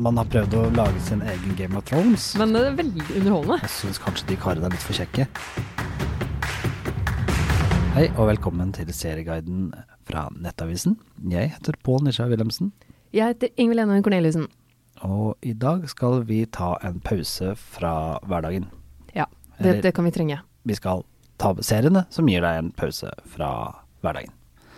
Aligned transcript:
man 0.00 0.16
har 0.16 0.28
prøvd 0.32 0.54
å 0.56 0.62
lage 0.72 1.00
sin 1.04 1.20
egen 1.28 1.56
Game 1.58 1.76
of 1.76 1.84
Thrones. 1.88 2.30
Men 2.40 2.54
det 2.56 2.62
er 2.70 2.76
veldig 2.78 3.06
underholdende. 3.20 3.58
Jeg 3.66 3.72
syns 3.74 4.00
kanskje 4.00 4.28
de 4.30 4.38
karene 4.40 4.68
er 4.70 4.74
litt 4.74 4.86
for 4.86 4.96
kjekke. 4.96 5.26
Hei 7.96 8.06
og 8.14 8.30
velkommen 8.30 8.70
til 8.72 8.88
serieguiden 8.96 9.72
fra 10.08 10.28
Nettavisen. 10.40 10.96
Jeg 11.28 11.52
heter 11.56 11.76
Pål 11.84 12.06
Nisja 12.06 12.28
Wilhelmsen, 12.30 12.72
Jeg 13.12 13.34
heter 13.34 13.50
Ingvild 13.58 13.82
Ene 13.82 14.00
Corneliussen. 14.06 14.46
og 15.02 15.36
i 15.42 15.52
dag 15.52 15.88
skal 15.88 16.22
vi 16.24 16.44
ta 16.46 16.76
en 16.84 17.00
pause 17.00 17.54
fra 17.56 18.18
hverdagen. 18.22 18.68
Ja, 19.14 19.26
det, 19.58 19.82
det 19.82 19.94
kan 19.94 20.04
vi 20.04 20.10
trenge. 20.12 20.40
Vi 20.64 20.74
skal 20.74 21.04
ta 21.38 21.54
seriene 21.60 22.06
som 22.10 22.28
gir 22.28 22.40
deg 22.44 22.58
en 22.58 22.70
pause 22.70 23.10
fra 23.26 23.80
hverdagen. 24.04 24.30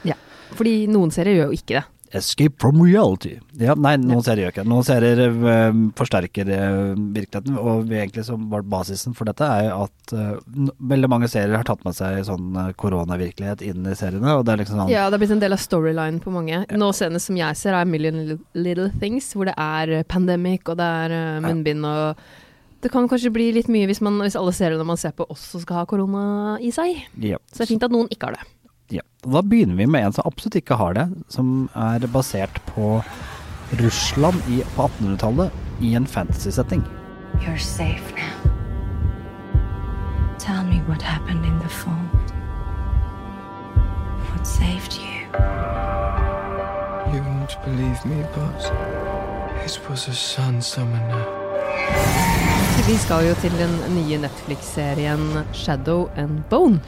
Ja. 0.04 0.14
Fordi 0.56 0.86
noen 0.86 1.10
serier 1.10 1.36
gjør 1.42 1.52
jo 1.52 1.58
ikke 1.58 1.78
det. 1.80 1.84
Escape 2.12 2.58
from 2.60 2.82
reality. 2.84 3.38
Ja, 3.56 3.72
nei, 3.78 3.94
noen 3.96 4.20
serier 4.24 4.46
gjør 4.46 4.52
ikke 4.52 4.62
det. 4.64 4.68
Noen 4.68 4.84
serier 4.84 5.20
eh, 5.24 5.78
forsterker 5.96 6.50
eh, 6.52 6.92
virkeligheten, 7.16 7.56
og 7.56 7.86
vi 7.88 7.96
egentlig 8.02 8.26
som 8.28 8.44
var 8.52 8.66
basisen 8.68 9.16
for 9.16 9.24
dette 9.30 9.48
er 9.48 9.70
at 9.72 10.12
eh, 10.12 10.34
veldig 10.92 11.08
mange 11.08 11.30
serier 11.32 11.56
har 11.56 11.64
tatt 11.68 11.86
med 11.88 11.96
seg 11.96 12.20
sånn 12.28 12.58
koronavirkelighet 12.76 13.64
inn 13.64 13.88
i 13.88 13.96
seriene, 13.96 14.36
og 14.36 14.44
det 14.44 14.52
er 14.56 14.62
liksom 14.62 14.82
sånn 14.82 14.92
Ja, 14.92 15.06
det 15.08 15.16
har 15.16 15.24
blitt 15.24 15.34
en 15.38 15.42
del 15.46 15.56
av 15.56 15.62
storylinen 15.64 16.20
på 16.20 16.34
mange. 16.34 16.62
Nå 16.68 16.92
senest 16.96 17.30
som 17.30 17.40
jeg 17.40 17.56
ser, 17.60 17.78
er 17.80 17.88
Million 17.88 18.20
Little- 18.52 18.90
Things, 19.00 19.32
hvor 19.32 19.48
det 19.48 19.56
er 19.56 20.02
pandemic, 20.04 20.68
og 20.68 20.76
det 20.82 20.84
er 21.08 21.40
munnbind 21.44 21.86
og 21.88 22.22
Det 22.82 22.90
kan 22.90 23.06
kanskje 23.08 23.30
bli 23.30 23.52
litt 23.54 23.68
mye 23.70 23.86
hvis, 23.86 24.00
man, 24.02 24.16
hvis 24.24 24.34
alle 24.36 24.50
seriene 24.52 24.82
man 24.84 24.98
ser 24.98 25.12
på 25.14 25.22
også 25.30 25.60
skal 25.62 25.76
ha 25.80 25.84
korona 25.86 26.56
i 26.58 26.72
seg. 26.74 26.96
ja. 27.22 27.38
Så 27.52 27.62
det 27.62 27.68
er 27.68 27.70
fint 27.76 27.84
at 27.86 27.92
noen 27.94 28.08
ikke 28.10 28.26
har 28.26 28.36
det. 28.40 28.46
Ja. 28.92 29.02
Da 29.24 29.42
begynner 29.42 29.74
vi 29.74 29.86
med 29.86 30.04
en 30.04 30.12
som 30.12 30.26
absolutt 30.28 30.58
ikke 30.60 30.76
har 30.76 30.92
det, 30.98 31.06
som 31.32 31.70
er 31.72 32.04
basert 32.12 32.58
på 32.74 32.98
Russland 33.80 34.36
i, 34.52 34.58
på 34.74 34.84
1800-tallet 34.84 35.80
i 35.80 35.94
en 35.96 36.06
fantasy-setting. 36.06 36.82
You're 37.40 37.56
safe 37.56 38.12
now. 38.12 38.50
Tell 40.38 40.64
me 40.64 40.82
what 40.88 41.00
happened 41.00 41.46
in 41.46 41.58
the 41.60 41.68
fall. 41.68 42.04
What 44.28 44.46
saved 44.46 44.98
you? 45.00 45.24
You 47.14 47.22
won't 47.22 47.56
believe 47.64 48.04
me, 48.04 48.26
but 48.34 48.72
it 49.64 49.80
was 49.88 50.08
a 50.08 50.12
sun 50.12 50.60
summoner. 50.60 51.24
Vi 52.86 52.96
skal 52.96 53.28
jo 53.28 53.34
til 53.40 53.56
den 53.56 53.72
nye 53.94 54.18
Netflix-serien 54.18 55.46
Shadow 55.52 56.10
and 56.16 56.42
Bone. 56.50 56.80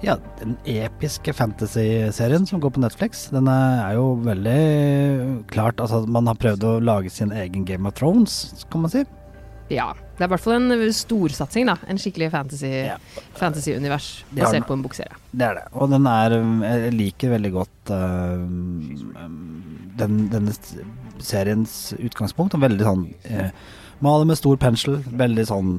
Ja, 0.00 0.14
den 0.38 0.54
episke 0.64 1.32
fantasy-serien 1.36 2.46
som 2.48 2.60
går 2.62 2.72
på 2.72 2.80
Netflix, 2.80 3.26
den 3.34 3.48
er 3.52 3.98
jo 3.98 4.14
veldig 4.24 5.44
klart 5.52 5.80
Altså, 5.82 6.06
man 6.08 6.30
har 6.30 6.38
prøvd 6.40 6.64
å 6.64 6.76
lage 6.80 7.12
sin 7.12 7.34
egen 7.36 7.66
Game 7.68 7.88
of 7.88 7.98
Thrones, 7.98 8.64
kan 8.72 8.80
man 8.86 8.92
si. 8.94 9.04
Ja. 9.70 9.92
Det 10.16 10.24
er 10.24 10.28
i 10.28 10.32
hvert 10.34 10.42
fall 10.42 10.56
en 10.58 10.92
storsatsing, 10.92 11.68
da. 11.68 11.76
En 11.88 12.00
skikkelig 12.00 12.30
fantasy- 12.32 12.86
Ja. 12.88 12.96
fantasy-univers 13.38 14.24
Det 14.30 14.42
har 14.42 14.52
basert 14.52 14.66
på 14.66 14.72
en 14.74 14.82
bokserie. 14.82 15.14
Det 15.32 15.46
er 15.46 15.54
det. 15.54 15.66
Og 15.72 15.90
den 15.90 16.06
er 16.06 16.30
Jeg 16.30 16.92
liker 16.92 17.30
veldig 17.30 17.52
godt 17.52 17.90
uh, 17.90 18.36
den, 19.96 20.28
denne 20.28 20.52
seriens 21.20 21.94
utgangspunkt. 21.98 22.54
Og 22.54 22.60
veldig 22.60 22.84
sånn 22.84 23.14
eh, 23.24 23.50
Maler 24.00 24.24
med 24.30 24.38
stor 24.40 24.56
pensel, 24.56 24.94
veldig 25.04 25.42
sånn 25.50 25.70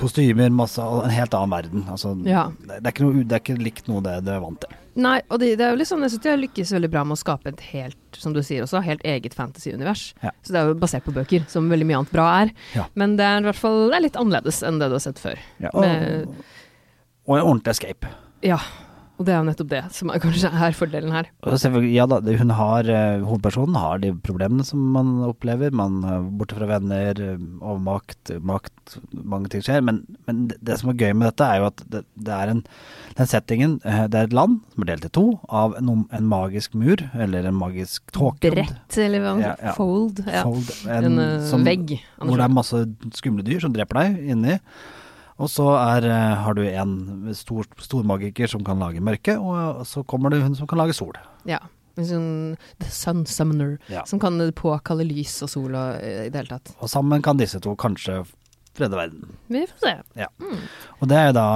kostymer, 0.00 0.50
masse 0.50 0.82
En 0.82 1.12
helt 1.14 1.34
annen 1.38 1.52
verden. 1.52 1.84
Altså, 1.88 2.16
Ja. 2.26 2.48
det, 2.66 2.80
er 2.82 2.90
ikke 2.90 3.04
noe, 3.06 3.22
det 3.22 3.36
er 3.36 3.42
ikke 3.44 3.58
likt 3.62 3.86
noe 3.88 4.02
det 4.02 4.16
du 4.26 4.32
er 4.34 4.40
vant 4.42 4.58
til. 4.64 4.74
Nei, 4.98 5.20
og 5.30 5.38
det, 5.38 5.52
det 5.60 5.64
er 5.68 5.76
jo 5.78 5.84
sånn, 5.86 6.02
jeg 6.02 6.10
synes 6.16 6.22
de 6.24 6.30
har 6.32 6.40
lykkes 6.42 6.72
veldig 6.74 6.90
bra 6.90 7.04
med 7.06 7.14
å 7.14 7.20
skape 7.20 7.52
et 7.52 7.60
helt, 7.70 7.96
som 8.18 8.32
du 8.34 8.40
sier 8.42 8.64
også, 8.66 8.80
helt 8.82 9.04
eget 9.06 9.36
fantasy-univers. 9.38 10.08
Ja. 10.24 10.32
Så 10.42 10.50
det 10.52 10.58
er 10.58 10.72
jo 10.72 10.74
basert 10.82 11.04
på 11.06 11.14
bøker, 11.14 11.46
som 11.46 11.68
veldig 11.70 11.86
mye 11.86 12.00
annet 12.00 12.10
bra 12.16 12.26
er. 12.42 12.50
Ja. 12.74 12.88
Men 12.98 13.14
det 13.20 13.24
er 13.28 13.38
i 13.38 13.46
hvert 13.46 13.60
fall 13.62 13.84
det 13.92 13.96
er 14.00 14.06
litt 14.08 14.18
annerledes 14.18 14.58
enn 14.66 14.80
det 14.82 14.90
du 14.90 14.96
har 14.98 15.04
sett 15.06 15.22
før. 15.22 15.38
Og, 15.70 15.80
Med- 15.84 16.34
og 17.28 17.36
en 17.38 17.44
ordentlig 17.46 17.76
escape. 17.76 18.10
Ja, 18.42 18.58
og 19.18 19.26
det 19.26 19.32
er 19.34 19.38
jo 19.40 19.46
nettopp 19.48 19.68
det 19.72 19.80
som 19.94 20.10
er, 20.14 20.20
kanskje 20.22 20.48
er 20.54 20.74
fordelen 20.78 21.10
her. 21.14 21.26
Ja 21.90 22.04
da, 22.06 22.20
hun 22.22 22.50
har, 22.54 22.86
eh, 22.88 23.20
hovedpersonen 23.26 23.74
har 23.76 23.98
de 23.98 24.12
problemene 24.22 24.64
som 24.64 24.78
man 24.94 25.08
opplever. 25.26 25.72
Man 25.74 25.96
er 26.06 26.22
borte 26.38 26.54
fra 26.54 26.68
venner, 26.70 27.18
eh, 27.18 27.36
overmakt, 27.58 28.30
makt, 28.40 28.98
mange 29.12 29.50
ting 29.50 29.64
skjer. 29.66 29.82
Men, 29.82 30.04
men 30.28 30.44
det, 30.54 30.78
som 30.78 30.92
er 30.92 30.98
gøy 31.02 31.16
med 31.18 31.32
dette, 31.32 31.48
er 31.50 31.58
jo 31.62 31.66
at 31.72 31.82
det, 31.90 32.04
det 32.14 32.36
er 32.36 32.52
en, 32.54 32.62
den 33.18 33.26
settingen 33.30 33.74
eh, 33.84 34.04
Det 34.06 34.20
er 34.20 34.28
et 34.30 34.36
land 34.38 34.60
som 34.74 34.84
er 34.86 34.92
delt 34.92 35.08
i 35.08 35.12
to 35.18 35.26
av 35.50 35.74
en, 35.80 35.90
en 36.14 36.28
magisk 36.30 36.76
mur, 36.78 37.02
eller 37.18 37.48
en 37.50 37.58
magisk 37.58 38.06
tåke. 38.14 38.52
Brett, 38.54 38.98
eller 39.02 39.24
hva 39.26 39.34
Ja, 39.42 39.56
ja. 39.62 39.74
Fold. 39.78 40.22
Ja. 40.26 40.44
Fold, 40.46 40.70
En, 40.86 41.18
en 41.18 41.42
som- 41.48 41.66
vegg. 41.66 41.98
Hvor 42.22 42.36
det 42.38 42.46
er 42.46 42.54
masse 42.54 42.84
skumle 43.18 43.42
dyr 43.46 43.60
som 43.66 43.74
dreper 43.74 43.98
deg 44.04 44.30
inni. 44.36 44.60
Og 45.38 45.46
så 45.52 45.68
er, 45.78 46.04
eh, 46.10 46.34
har 46.42 46.54
du 46.54 46.62
en 46.66 47.34
stor, 47.34 47.64
stormagiker 47.78 48.48
som 48.50 48.64
kan 48.66 48.78
lage 48.82 49.00
mørke, 49.00 49.36
og 49.38 49.84
så 49.86 50.02
kommer 50.04 50.30
det 50.34 50.42
hun 50.42 50.54
som 50.58 50.66
kan 50.66 50.78
lage 50.78 50.94
sol. 50.98 51.14
Ja. 51.46 51.60
En 51.98 52.04
sånn 52.06 52.56
The 52.80 52.90
Sun 52.90 53.24
Summoner, 53.26 53.78
Ja. 53.90 54.04
som 54.04 54.18
kan 54.20 54.38
påkalle 54.52 55.06
lys 55.06 55.42
og 55.42 55.48
sol 55.50 55.74
og 55.74 55.96
eh, 56.02 56.26
i 56.26 56.28
det 56.30 56.42
hele 56.44 56.58
tatt. 56.58 56.74
Og 56.80 56.88
sammen 56.90 57.22
kan 57.22 57.36
disse 57.38 57.60
to 57.60 57.74
kanskje 57.76 58.24
frede 58.78 58.94
verden. 58.94 59.36
Vi 59.50 59.64
får 59.66 59.78
se. 59.82 59.94
Ja. 60.14 60.26
Og 61.00 61.08
det 61.10 61.16
er 61.18 61.32
da 61.34 61.46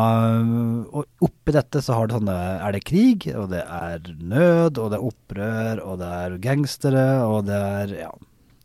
Og 0.93 1.04
oppi 1.22 1.53
dette 1.54 1.78
så 1.78 1.94
har 1.94 2.09
du 2.09 2.14
sånne 2.16 2.34
Er 2.34 2.72
det 2.72 2.82
krig, 2.84 3.28
og 3.37 3.50
det 3.50 3.62
er 3.62 4.00
nød, 4.19 4.78
og 4.82 4.91
det 4.91 4.99
er 4.99 5.06
opprør, 5.06 5.84
og 5.87 5.99
det 6.00 6.09
er 6.10 6.38
gangstere, 6.43 7.22
og 7.22 7.47
det 7.47 7.54
er 7.62 7.94
Ja, 8.00 8.10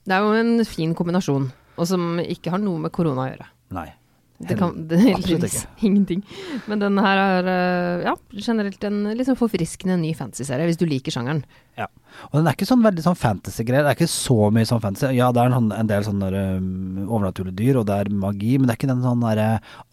Det 0.07 0.13
er 0.15 0.19
jo 0.25 0.33
en 0.33 0.65
fin 0.65 0.95
kombinasjon, 0.95 1.51
og 1.77 1.85
som 1.87 2.17
ikke 2.17 2.49
har 2.49 2.57
noe 2.63 2.79
med 2.79 2.91
korona 2.91 3.27
å 3.27 3.31
gjøre. 3.37 3.45
nei. 3.71 3.93
Det 4.37 4.57
kan 4.59 4.75
det 4.89 4.99
heldigvis 5.01 5.65
ingenting. 5.87 6.23
Men 6.69 6.81
den 6.83 6.99
her 7.01 7.21
er 7.23 7.49
eh, 7.53 8.05
ja, 8.05 8.15
generelt 8.37 8.83
en 8.87 9.01
sånn 9.25 9.39
forfriskende 9.39 9.97
ny 10.01 10.13
fantasy-serie, 10.17 10.69
hvis 10.69 10.79
du 10.79 10.85
liker 10.89 11.15
sjangeren. 11.15 11.43
Ja. 11.79 11.89
Og 12.29 12.37
den 12.39 12.49
er 12.49 12.55
ikke 12.57 12.67
sånn 12.69 12.83
veldig 12.85 13.03
sånn 13.05 13.17
fantasy-greier. 13.19 13.85
Det 13.85 13.91
er 13.91 13.97
ikke 13.97 14.09
så 14.11 14.49
mye 14.53 14.67
sånn 14.69 14.81
fantasy. 14.83 15.09
Ja, 15.17 15.29
det 15.35 15.43
er 15.43 15.55
en, 15.55 15.71
en 15.75 15.89
del 15.89 16.05
sånne 16.05 16.29
um, 16.57 16.69
overnaturlige 17.05 17.57
dyr, 17.59 17.79
og 17.81 17.87
det 17.89 17.97
er 18.03 18.11
magi, 18.11 18.55
men 18.57 18.67
det 18.69 18.75
er 18.75 18.79
ikke 18.79 18.89
den 18.91 19.03
sånn 19.05 19.23
derre 19.25 19.47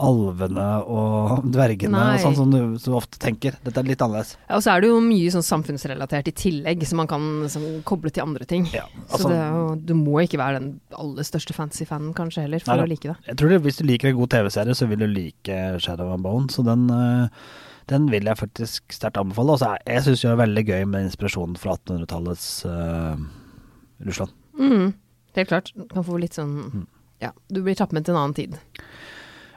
alvene 0.08 0.68
og 0.84 1.44
dvergene 1.56 1.94
Nei. 1.94 2.14
og 2.16 2.24
sånn 2.24 2.38
som 2.38 2.54
du 2.54 2.78
så 2.82 2.96
ofte 2.98 3.20
tenker. 3.22 3.58
Dette 3.64 3.82
er 3.82 3.90
litt 3.90 4.04
annerledes. 4.04 4.34
Ja, 4.46 4.58
og 4.58 4.64
så 4.66 4.74
er 4.74 4.84
det 4.84 4.92
jo 4.92 5.02
mye 5.04 5.34
sånn 5.34 5.46
samfunnsrelatert 5.46 6.30
i 6.30 6.36
tillegg, 6.44 6.86
som 6.88 7.02
man 7.02 7.10
kan 7.10 7.28
liksom, 7.44 7.66
koble 7.88 8.12
til 8.14 8.26
andre 8.26 8.48
ting. 8.48 8.68
Ja, 8.74 8.86
så 9.06 9.18
altså- 9.18 9.32
det 9.32 9.40
er 9.40 9.58
jo, 9.58 9.66
du 9.90 9.94
må 9.98 10.18
ikke 10.24 10.40
være 10.40 10.60
den 10.60 10.72
aller 10.98 11.26
største 11.26 11.56
fantasy-fanen 11.56 12.14
kanskje 12.16 12.46
heller, 12.46 12.64
for 12.64 12.74
Nei 12.74 12.86
å 12.86 12.90
like 12.90 13.10
det. 13.10 13.16
Jeg 13.28 13.40
tror 13.40 13.54
det, 13.54 13.62
Hvis 13.64 13.78
du 13.78 13.86
liker 13.88 14.10
en 14.10 14.18
god 14.18 14.30
TV-serie, 14.34 14.74
så 14.74 14.88
vil 14.90 14.98
du 15.00 15.06
like 15.06 15.60
Shadow 15.80 16.12
and 16.12 16.22
Bone. 16.22 16.48
Så 16.52 16.64
den, 16.66 16.88
øh, 16.90 17.28
den 17.90 18.06
vil 18.12 18.24
jeg 18.30 18.38
faktisk 18.40 18.92
sterkt 18.96 19.18
anbefale. 19.20 19.54
Og 19.56 19.60
så 19.62 19.72
er- 19.74 19.82
jeg 19.94 20.02
syns 20.06 20.22
det 20.24 20.30
er 20.32 20.40
veldig 20.46 20.64
gøy 20.68 20.84
med 20.88 21.06
inspirasjonen 21.08 21.56
fra 21.60 21.76
1800-tallets 21.76 22.46
uh, 22.66 23.16
Russland. 24.04 24.32
Mm, 24.58 24.94
helt 25.36 25.48
klart. 25.48 25.72
Du 25.76 25.84
kan 25.92 26.04
få 26.06 26.18
litt 26.20 26.34
sånn 26.38 26.54
Mm. 26.70 26.86
Ja, 27.22 27.30
du 27.48 27.62
blir 27.62 27.74
tatt 27.78 27.92
med 27.92 28.04
til 28.04 28.14
en 28.14 28.20
annen 28.20 28.34
tid. 28.36 28.56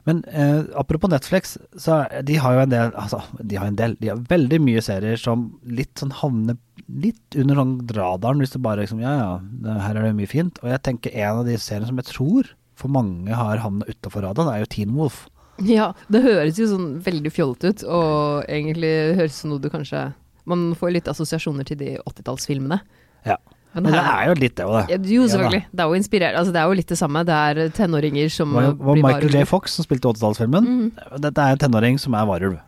Men 0.08 0.22
eh, 0.32 0.64
apropos 0.80 1.10
Netflix, 1.12 1.58
så 1.76 1.98
de 2.24 2.36
har 2.40 2.54
jo 2.56 2.60
en 2.64 2.70
del 2.72 2.92
Altså, 2.96 3.20
de 3.44 3.58
har 3.60 3.68
en 3.68 3.76
del 3.76 3.96
De 4.00 4.08
har 4.08 4.22
veldig 4.30 4.60
mye 4.64 4.80
serier 4.86 5.18
som 5.20 5.60
litt 5.68 6.00
sånn 6.00 6.14
havner 6.22 6.56
litt 6.88 7.36
under 7.36 7.56
sånn 7.60 7.74
radaren, 7.92 8.40
hvis 8.40 8.54
det 8.56 8.62
bare 8.64 8.86
liksom 8.86 9.02
Ja, 9.04 9.16
ja, 9.20 9.74
her 9.84 9.98
er 10.00 10.04
det 10.08 10.16
mye 10.16 10.30
fint. 10.32 10.62
Og 10.64 10.70
jeg 10.72 10.82
tenker 10.88 11.12
en 11.14 11.42
av 11.42 11.46
de 11.50 11.58
seriene 11.60 11.90
som 11.90 11.98
jeg 12.00 12.08
tror 12.14 12.54
for 12.78 12.88
mange 12.94 13.36
har 13.36 13.58
havnet 13.66 13.90
utafor 13.90 14.24
radaren, 14.24 14.54
er 14.54 14.60
jo 14.64 14.70
Teen 14.72 14.94
Wolf. 14.96 15.26
Ja, 15.78 15.94
det 16.10 16.22
høres 16.24 16.58
jo 16.60 16.68
sånn 16.70 17.02
veldig 17.02 17.32
fjollete 17.34 17.70
ut, 17.74 17.84
og 17.90 18.46
egentlig 18.48 18.92
høres 19.18 19.32
det 19.34 19.40
som 19.42 19.50
noe 19.52 19.60
du 19.64 19.70
kanskje 19.74 20.14
Man 20.48 20.74
får 20.80 20.92
litt 20.94 21.08
assosiasjoner 21.12 21.66
til 21.68 21.78
de 21.78 21.98
80-tallsfilmene. 22.08 22.78
Ja. 23.26 23.36
Men 23.74 23.84
Men 23.84 23.92
det 23.94 24.00
her- 24.02 24.22
er 24.24 24.28
jo 24.30 24.36
litt 24.40 24.56
det 24.56 24.66
òg, 24.66 24.88
det. 24.88 25.10
jo, 25.12 25.24
Ja 25.24 25.28
selvfølgelig. 25.34 25.64
det 25.76 25.80
er 25.84 25.88
jo 25.92 25.98
inspirert. 26.00 26.36
Altså, 26.40 26.54
det 26.54 26.62
er 26.62 26.68
jo 26.72 26.78
litt 26.80 26.88
det 26.88 26.98
samme. 26.98 27.26
Det 27.28 27.36
er 27.36 27.70
tenåringer 27.76 28.32
som 28.32 28.54
Det 28.54 28.64
var, 28.64 28.74
var 28.74 28.94
blir 28.96 29.04
Michael 29.04 29.34
J. 29.36 29.44
Fox 29.46 29.74
som 29.76 29.84
spilte 29.86 30.08
80-tallsfilmen. 30.08 30.92
Dette 31.20 31.38
er 31.44 31.52
en 31.52 31.58
tenåring 31.66 32.00
som 32.00 32.14
er 32.16 32.26
varulv. 32.26 32.60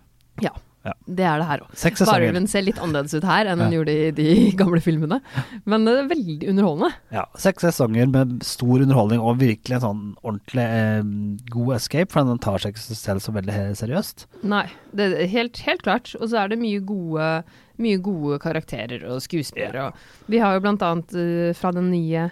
Ja. 0.44 0.52
Ja. 0.90 0.96
Det 1.06 1.26
er 1.30 1.42
det 1.42 1.48
her 1.50 1.64
òg. 1.66 1.74
Varulven 2.10 2.48
ser 2.50 2.64
litt 2.66 2.80
annerledes 2.82 3.14
ut 3.18 3.28
her 3.30 3.46
enn 3.50 3.60
Ja. 3.60 3.68
den 3.68 3.76
gjorde 3.78 3.94
i 3.94 4.10
de 4.18 4.28
gamle 4.62 4.82
filmene. 4.84 5.20
Men 5.70 5.86
det 5.86 5.96
er 6.02 6.10
veldig 6.10 6.38
underholdende. 6.54 6.92
Ja, 7.16 7.26
Seks 7.40 7.66
sesonger 7.68 8.10
med 8.12 8.40
stor 8.48 8.82
underholdning 8.84 9.22
og 9.22 9.40
virkelig 9.42 9.78
en 9.80 9.86
sånn 9.86 10.04
ordentlig 10.24 10.66
eh, 10.66 11.14
god 11.54 11.76
escape, 11.78 12.12
for 12.14 12.26
den 12.28 12.42
tar 12.44 12.60
seg 12.64 12.74
ikke 12.76 12.98
selv 12.98 13.24
så 13.24 13.34
veldig 13.36 13.60
seriøst. 13.80 14.26
Nei, 14.50 14.66
det 14.96 15.12
er 15.14 15.30
helt, 15.32 15.62
helt 15.68 15.86
klart. 15.86 16.16
Og 16.20 16.30
så 16.32 16.42
er 16.44 16.52
det 16.54 16.60
mye 16.62 16.82
gode, 16.86 17.30
mye 17.80 18.02
gode 18.04 18.40
karakterer 18.44 19.06
og 19.10 19.22
skuespillere. 19.26 19.90
Ja. 19.90 20.26
vi 20.28 20.42
har 20.42 20.58
jo 20.58 20.66
blant 20.66 20.84
annet 20.86 21.14
uh, 21.16 21.54
fra 21.58 21.72
den 21.76 21.92
nye 21.94 22.30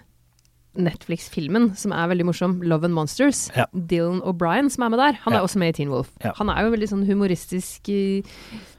Netflix-filmen, 0.77 1.71
som 1.77 1.91
er 1.95 2.07
veldig 2.11 2.27
morsom, 2.29 2.57
'Love 2.61 2.85
and 2.85 2.95
Monsters'. 2.95 3.49
Ja. 3.55 3.65
Dylan 3.73 4.21
O'Brien 4.21 4.69
som 4.71 4.83
er 4.83 4.89
med 4.89 4.99
der. 4.99 5.13
Han 5.25 5.33
Ja. 5.33 5.39
er 5.39 5.43
også 5.43 5.57
med 5.57 5.69
i 5.69 5.77
Teen 5.77 5.89
Wolf. 5.89 6.11
Ja. 6.23 6.33
Han 6.37 6.49
er 6.49 6.63
jo 6.63 6.71
veldig 6.71 6.89
sånn 6.89 7.05
humoristisk 7.07 7.89
eh, 7.89 8.23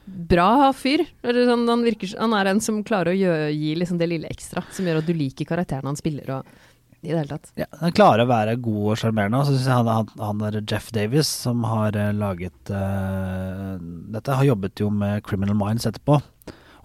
bra 0.07 0.71
fyr. 0.73 1.05
Eller 1.23 1.45
sånn, 1.45 1.67
han, 1.67 1.83
virker, 1.83 2.17
han 2.19 2.33
er 2.33 2.47
en 2.47 2.59
som 2.59 2.83
klarer 2.83 3.13
å 3.13 3.19
gjøre, 3.19 3.53
gi 3.53 3.75
liksom 3.75 3.97
det 3.99 4.09
lille 4.09 4.27
ekstra, 4.29 4.63
som 4.71 4.85
gjør 4.85 4.97
at 5.03 5.05
du 5.05 5.13
liker 5.13 5.45
karakteren 5.45 5.85
han 5.85 5.95
spiller. 5.95 6.29
Og 6.39 6.45
i 7.01 7.13
det 7.13 7.17
hele 7.21 7.31
tatt. 7.31 7.51
Ja, 7.55 7.65
han 7.79 7.93
klarer 7.95 8.25
å 8.25 8.29
være 8.29 8.57
god 8.59 8.91
og 8.91 8.97
sjarmerende. 8.99 9.39
Og 9.39 9.47
så 9.47 9.53
syns 9.55 9.69
jeg 9.69 9.77
han, 9.77 9.87
han, 9.87 10.09
han 10.19 10.41
er 10.49 10.57
Jeff 10.67 10.89
Davis, 10.91 11.29
som 11.45 11.63
har 11.63 11.95
eh, 11.95 12.11
laget 12.11 12.71
uh, 12.73 13.77
dette, 14.11 14.35
har 14.35 14.43
jobbet 14.49 14.83
jo 14.83 14.89
med 14.91 15.23
Criminal 15.23 15.55
Minds 15.55 15.87
etterpå. 15.87 16.19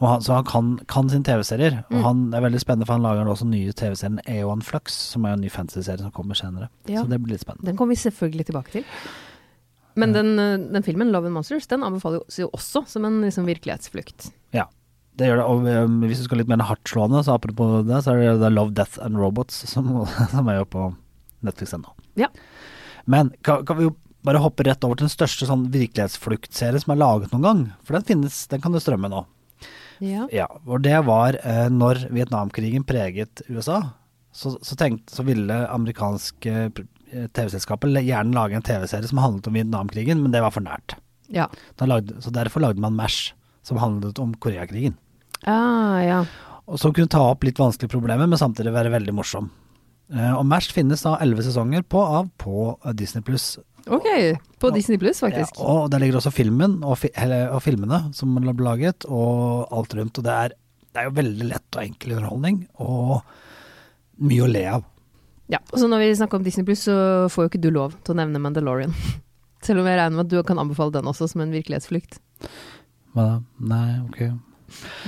Han, 0.08 0.22
så 0.24 0.34
han 0.38 0.44
kan, 0.48 0.70
kan 0.90 1.08
sine 1.10 1.24
TV-serier. 1.26 1.84
Og 1.90 1.98
Mm. 1.98 2.02
han 2.04 2.34
er 2.34 2.40
veldig 2.44 2.60
spennende, 2.60 2.86
for 2.86 2.94
han 2.98 3.02
lager 3.06 3.30
også 3.30 3.46
nye 3.48 3.72
TV-serien 3.72 4.20
A1 4.26 4.62
Flux, 4.62 4.92
som 5.12 5.24
er 5.24 5.32
en 5.36 5.40
ny 5.40 5.48
fantasy-serie 5.50 6.02
som 6.02 6.10
kommer 6.12 6.34
senere. 6.38 6.68
Ja. 6.86 7.02
Så 7.02 7.08
det 7.08 7.20
blir 7.22 7.34
litt 7.36 7.44
spennende. 7.46 7.64
Den 7.70 7.76
kommer 7.76 7.94
vi 7.94 8.02
selvfølgelig 8.10 8.46
tilbake 8.50 8.70
til. 8.72 8.84
Men 9.96 10.12
den, 10.12 10.38
eh, 10.38 10.56
den 10.72 10.82
filmen, 10.82 11.10
'Love 11.12 11.26
and 11.26 11.36
Monsters', 11.36 11.68
den 11.68 11.82
anbefales 11.82 12.36
jo 12.38 12.48
også 12.50 12.86
som 12.88 13.04
en 13.04 13.20
liksom, 13.22 13.46
virkelighetsflukt. 13.46 14.32
Ja. 14.52 14.64
Det 15.16 15.28
gjør 15.28 15.36
det. 15.36 15.44
Og 15.46 15.84
um, 15.84 16.00
hvis 16.00 16.18
du 16.18 16.24
skal 16.24 16.38
litt 16.38 16.48
mer 16.48 16.58
hardtslående, 16.58 17.22
så 17.22 17.34
apropos 17.38 17.84
det, 17.86 18.02
så 18.02 18.14
er 18.18 18.36
det 18.36 18.52
Love, 18.52 18.74
Death 18.74 18.98
and 19.00 19.16
Robots 19.16 19.54
som, 19.70 20.06
som 20.30 20.48
er 20.48 20.58
jo 20.58 20.64
på 20.64 20.96
Netflix 21.44 21.72
ennå. 21.72 21.92
Ja. 22.16 22.26
Men 23.06 23.30
kan, 23.44 23.64
kan 23.64 23.76
vi 23.76 23.84
jo 23.84 23.94
bare 24.24 24.40
hoppe 24.42 24.64
rett 24.64 24.82
over 24.82 24.96
til 24.96 25.06
den 25.06 25.14
største 25.14 25.46
sånn 25.46 25.70
virkelighetsfluktserie 25.70 26.80
som 26.82 26.92
er 26.94 26.98
laget 26.98 27.30
noen 27.30 27.42
gang? 27.46 27.72
For 27.84 27.94
den 27.94 28.02
finnes, 28.02 28.46
den 28.48 28.60
kan 28.64 28.72
du 28.72 28.80
strømme 28.80 29.08
nå. 29.12 29.24
Ja. 30.02 30.26
Ja, 30.34 30.48
og 30.66 30.82
det 30.86 30.96
var 31.06 31.38
eh, 31.42 31.68
når 31.72 32.06
Vietnamkrigen 32.14 32.86
preget 32.88 33.44
USA, 33.48 33.80
så, 34.34 34.56
så, 34.62 34.76
tenkte, 34.78 35.14
så 35.14 35.22
ville 35.26 35.60
amerikanske 35.70 36.54
eh, 36.66 37.26
TV-selskaper 37.36 37.92
gjerne 38.00 38.34
lage 38.34 38.58
en 38.58 38.66
TV-serie 38.66 39.10
som 39.10 39.22
handlet 39.22 39.50
om 39.50 39.58
Vietnamkrigen, 39.58 40.22
men 40.22 40.34
det 40.34 40.42
var 40.42 40.54
for 40.54 40.64
nært. 40.64 40.96
ja. 41.30 41.48
Lagde, 41.80 42.20
så 42.22 42.32
derfor 42.34 42.64
lagde 42.64 42.82
man 42.82 42.96
MASH, 42.96 43.34
som 43.62 43.78
handlet 43.78 44.18
om 44.18 44.34
Koreakrigen. 44.34 44.96
Ah, 45.46 46.00
ja. 46.02 46.24
Og 46.64 46.80
som 46.80 46.94
kunne 46.96 47.10
ta 47.12 47.20
opp 47.30 47.44
litt 47.44 47.60
vanskelige 47.60 47.92
problemer, 47.92 48.26
men 48.26 48.40
samtidig 48.40 48.72
være 48.74 48.92
veldig 48.94 49.14
morsom. 49.14 49.50
Eh, 50.12 50.32
og 50.32 50.44
MASH 50.48 50.72
finnes 50.74 51.04
da 51.04 51.16
elleve 51.22 51.44
sesonger 51.44 51.84
på 51.86 52.00
av 52.02 52.28
på 52.40 52.74
eh, 52.84 52.92
Disney 52.96 53.24
pluss. 53.24 53.54
Ok, 53.92 54.06
på 54.62 54.70
Disney 54.72 54.98
Pluss, 55.00 55.20
faktisk. 55.20 55.58
Ja, 55.58 55.64
og 55.64 55.90
der 55.92 56.00
ligger 56.00 56.20
også 56.20 56.32
filmen 56.32 56.78
og, 56.84 56.96
fi, 57.02 57.10
eller, 57.20 57.50
og 57.52 57.60
filmene 57.64 58.06
som 58.16 58.32
ble 58.38 58.54
laget, 58.64 59.04
og 59.04 59.66
alt 59.74 59.96
rundt. 59.98 60.20
Og 60.20 60.24
det 60.24 60.36
er, 60.46 60.54
det 60.94 61.02
er 61.02 61.10
jo 61.10 61.16
veldig 61.18 61.48
lett 61.50 61.76
og 61.76 61.82
enkel 61.84 62.16
underholdning, 62.16 62.62
og 62.80 63.20
mye 64.24 64.46
å 64.46 64.48
le 64.50 64.64
av. 64.78 64.86
Ja, 65.52 65.60
og 65.68 65.76
så 65.76 65.88
når 65.90 66.00
vi 66.00 66.14
snakker 66.16 66.40
om 66.40 66.46
Disney 66.46 66.64
Pluss, 66.64 66.86
så 66.86 66.96
får 67.32 67.44
jo 67.44 67.52
ikke 67.52 67.60
du 67.66 67.68
lov 67.74 67.98
til 68.00 68.14
å 68.14 68.18
nevne 68.22 68.40
Mandalorian. 68.40 68.94
Selv 69.64 69.80
om 69.80 69.88
jeg 69.88 69.98
regner 70.00 70.16
med 70.16 70.26
at 70.26 70.32
du 70.32 70.40
kan 70.48 70.60
anbefale 70.60 70.92
den 70.92 71.08
også 71.08 71.28
som 71.30 71.44
en 71.44 71.52
virkelighetsflukt. 71.52 72.18
Hva 73.14 73.28
da? 73.28 73.36
Nei, 73.64 73.86
ok. 74.04 74.20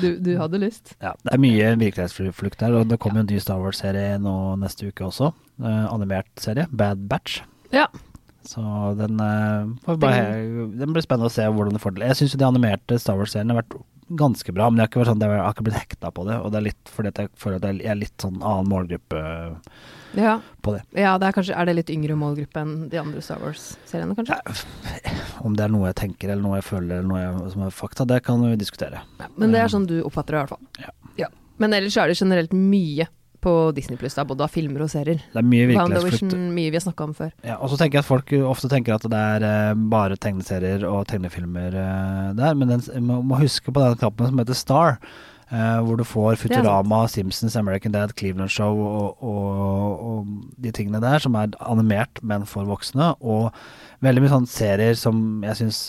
Du, 0.00 0.08
du 0.22 0.30
hadde 0.38 0.60
lyst. 0.62 0.94
Ja, 1.02 1.14
det 1.24 1.32
er 1.34 1.42
mye 1.42 1.72
virkelighetsflukt 1.80 2.60
der, 2.60 2.76
og 2.78 2.88
det 2.88 3.00
kommer 3.02 3.20
jo 3.20 3.26
en 3.26 3.32
ny 3.32 3.40
Star 3.42 3.60
Wars-serie 3.60 4.16
nå 4.22 4.34
neste 4.60 4.88
uke 4.88 5.08
også. 5.08 5.32
Eh, 5.60 5.84
animert 5.90 6.28
serie, 6.40 6.68
Bad 6.70 7.04
Batch. 7.10 7.40
Ja. 7.74 7.88
Så 8.46 8.62
den, 8.98 9.18
eh, 9.20 9.66
får 9.84 9.98
bare, 9.98 10.22
den 10.78 10.92
blir 10.94 11.02
spennende 11.04 11.28
å 11.30 11.34
se 11.34 11.42
hvordan 11.50 11.74
det 11.74 11.82
får 11.82 11.96
til. 11.96 12.06
Jeg 12.06 12.18
syns 12.20 12.36
de 12.38 12.46
animerte 12.46 12.98
Star 13.02 13.18
Wars-seriene 13.18 13.54
har 13.54 13.62
vært 13.64 13.76
ganske 14.16 14.52
bra, 14.54 14.68
men 14.70 14.78
jeg 14.78 14.86
har 14.86 14.90
ikke, 14.92 15.06
sånn, 15.08 15.18
jeg 15.24 15.40
har 15.42 15.52
ikke 15.52 15.64
blitt 15.66 15.80
hekta 15.80 16.12
på 16.14 16.24
det. 16.28 16.36
Og 16.38 16.52
det 16.54 16.58
er 16.60 16.66
litt 16.68 16.92
fordi 16.94 17.10
jeg 17.10 17.30
føler 17.42 17.56
at 17.58 17.64
jeg 17.82 17.90
er 17.90 17.98
litt 17.98 18.16
sånn 18.22 18.36
annen 18.38 18.68
målgruppe 18.70 19.22
Ja. 20.14 20.36
på 20.62 20.72
det. 20.76 20.82
ja, 20.94 21.18
det 21.18 21.26
er 21.26 21.32
kanskje 21.32 21.56
Er 21.58 21.66
det 21.66 21.74
litt 21.76 21.90
yngre 21.90 22.14
målgruppe 22.16 22.60
enn 22.62 22.88
de 22.88 22.96
andre 23.02 23.20
Star 23.20 23.40
Wars-seriene, 23.42 24.14
kanskje? 24.14 24.38
Om 25.44 25.56
det 25.58 25.64
er 25.66 25.68
noe 25.74 25.90
jeg 25.90 25.96
tenker 25.96 26.30
eller 26.30 26.42
noe 26.46 26.60
jeg 26.60 26.68
føler 26.70 27.00
eller 27.00 27.08
noe 27.10 27.20
jeg, 27.24 27.50
som 27.52 27.62
er 27.66 27.74
fakta, 27.74 28.06
det 28.06 28.22
kan 28.22 28.40
vi 28.46 28.54
diskutere. 28.56 29.02
Ja, 29.18 29.26
men 29.36 29.50
det 29.52 29.60
er 29.60 29.68
sånn 29.74 29.86
du 29.90 29.98
oppfatter 30.06 30.32
det, 30.32 30.38
i 30.38 30.44
hvert 30.46 30.54
fall. 30.54 30.86
Ja. 31.18 31.28
Men 31.58 31.72
ellers 31.72 31.96
er 31.96 32.06
det 32.12 32.18
generelt 32.18 32.52
mye 32.52 33.06
på 33.46 33.54
Disney 33.76 33.98
Pluss, 34.00 34.16
både 34.28 34.46
av 34.46 34.52
filmer 34.52 34.82
og 34.86 34.90
serier. 34.90 35.22
Det 35.32 35.40
er 35.40 35.46
mye 35.46 35.68
virkelighetsflukt. 35.70 36.34
Mye 36.56 36.72
vi 36.72 36.78
har 36.78 36.84
snakka 36.86 37.06
om 37.06 37.14
før. 37.16 37.30
Ja, 37.46 37.60
og 37.60 37.70
så 37.70 37.78
tenker 37.80 38.00
jeg 38.00 38.06
at 38.06 38.10
folk 38.10 38.34
ofte 38.50 38.70
tenker 38.72 38.96
at 38.96 39.06
det 39.12 39.22
er 39.36 39.46
eh, 39.46 39.78
bare 39.92 40.18
tegneserier 40.20 40.86
og 40.88 41.06
tegnefilmer 41.10 41.78
eh, 41.84 42.28
der, 42.38 42.58
men 42.58 42.74
den, 42.74 42.84
man 43.06 43.24
må 43.30 43.40
huske 43.40 43.72
på 43.72 43.82
den 43.82 43.98
knappen 44.00 44.30
som 44.32 44.42
heter 44.42 44.58
Star, 44.58 44.98
eh, 45.50 45.78
hvor 45.86 46.00
du 46.00 46.04
får. 46.06 46.40
Futurama, 46.42 47.04
Simpsons, 47.12 47.58
American 47.60 47.94
Dad, 47.94 48.16
Cleveland 48.18 48.50
Show 48.52 48.82
og, 48.82 49.22
og, 49.22 50.06
og 50.10 50.54
de 50.62 50.74
tingene 50.74 51.02
der, 51.04 51.22
som 51.22 51.38
er 51.38 51.54
animert, 51.62 52.22
men 52.26 52.48
for 52.50 52.66
voksne, 52.68 53.14
og 53.22 53.52
veldig 54.04 54.24
mye 54.24 54.34
sånne 54.34 54.56
serier 54.56 54.98
som 54.98 55.22
jeg 55.46 55.62
syns 55.62 55.84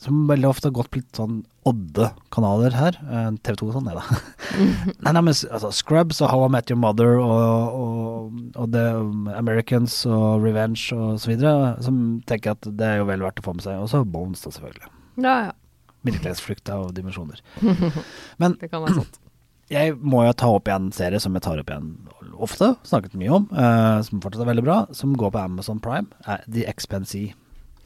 som 0.00 0.22
veldig 0.30 0.48
ofte 0.48 0.70
har 0.70 0.76
gått 0.78 0.88
på 0.92 1.02
litt 1.02 1.18
sånn 1.18 1.42
Odde-kanaler 1.68 2.72
her. 2.72 2.96
Eh, 3.04 3.26
TV 3.44 3.58
2 3.60 3.66
og 3.68 3.74
sånn, 3.76 3.88
nei 3.90 3.96
da. 3.98 4.20
nei, 5.04 5.12
nei, 5.12 5.22
men 5.26 5.34
altså, 5.34 5.68
Scrubs 5.76 6.22
og 6.24 6.30
How 6.32 6.46
I 6.46 6.52
Met 6.54 6.72
Your 6.72 6.80
Mother 6.80 7.18
og, 7.20 7.76
og, 7.76 8.38
og 8.56 8.70
The 8.72 8.86
Americans 9.36 9.98
og 10.08 10.46
Revenge 10.46 10.96
og 10.96 11.20
så 11.20 11.34
videre, 11.34 11.74
som 11.84 11.98
tenker 12.30 12.56
at 12.56 12.64
det 12.64 12.86
er 12.86 13.02
jo 13.02 13.10
vel 13.10 13.26
verdt 13.26 13.42
å 13.42 13.44
få 13.44 13.58
med 13.58 13.66
seg. 13.66 13.82
Og 13.82 13.92
så 13.92 14.00
Bones, 14.08 14.40
da, 14.46 14.54
selvfølgelig. 14.56 14.88
Ja, 15.20 15.36
ja. 15.50 15.52
Virkelighetsflukt 16.08 16.72
av 16.72 16.94
dimensjoner. 16.96 17.44
Men 18.40 18.56
Det 18.56 18.72
kan 18.72 18.86
være 18.86 19.02
sant. 19.02 19.20
jeg 19.76 19.94
må 20.00 20.24
jo 20.24 20.32
ta 20.32 20.48
opp 20.56 20.72
igjen 20.72 20.88
en 20.88 20.96
serie 20.96 21.20
som 21.20 21.36
jeg 21.36 21.44
tar 21.44 21.60
opp 21.60 21.68
igjen 21.70 21.92
ofte, 22.40 22.72
snakket 22.88 23.20
mye 23.20 23.36
om, 23.36 23.46
uh, 23.52 24.00
som 24.06 24.24
fortsatt 24.24 24.46
er 24.46 24.48
veldig 24.54 24.64
bra, 24.64 24.80
som 24.96 25.12
går 25.12 25.34
på 25.34 25.44
Amazon 25.44 25.80
Prime, 25.84 26.08
uh, 26.24 26.40
The 26.48 26.64
Expansee. 26.70 27.34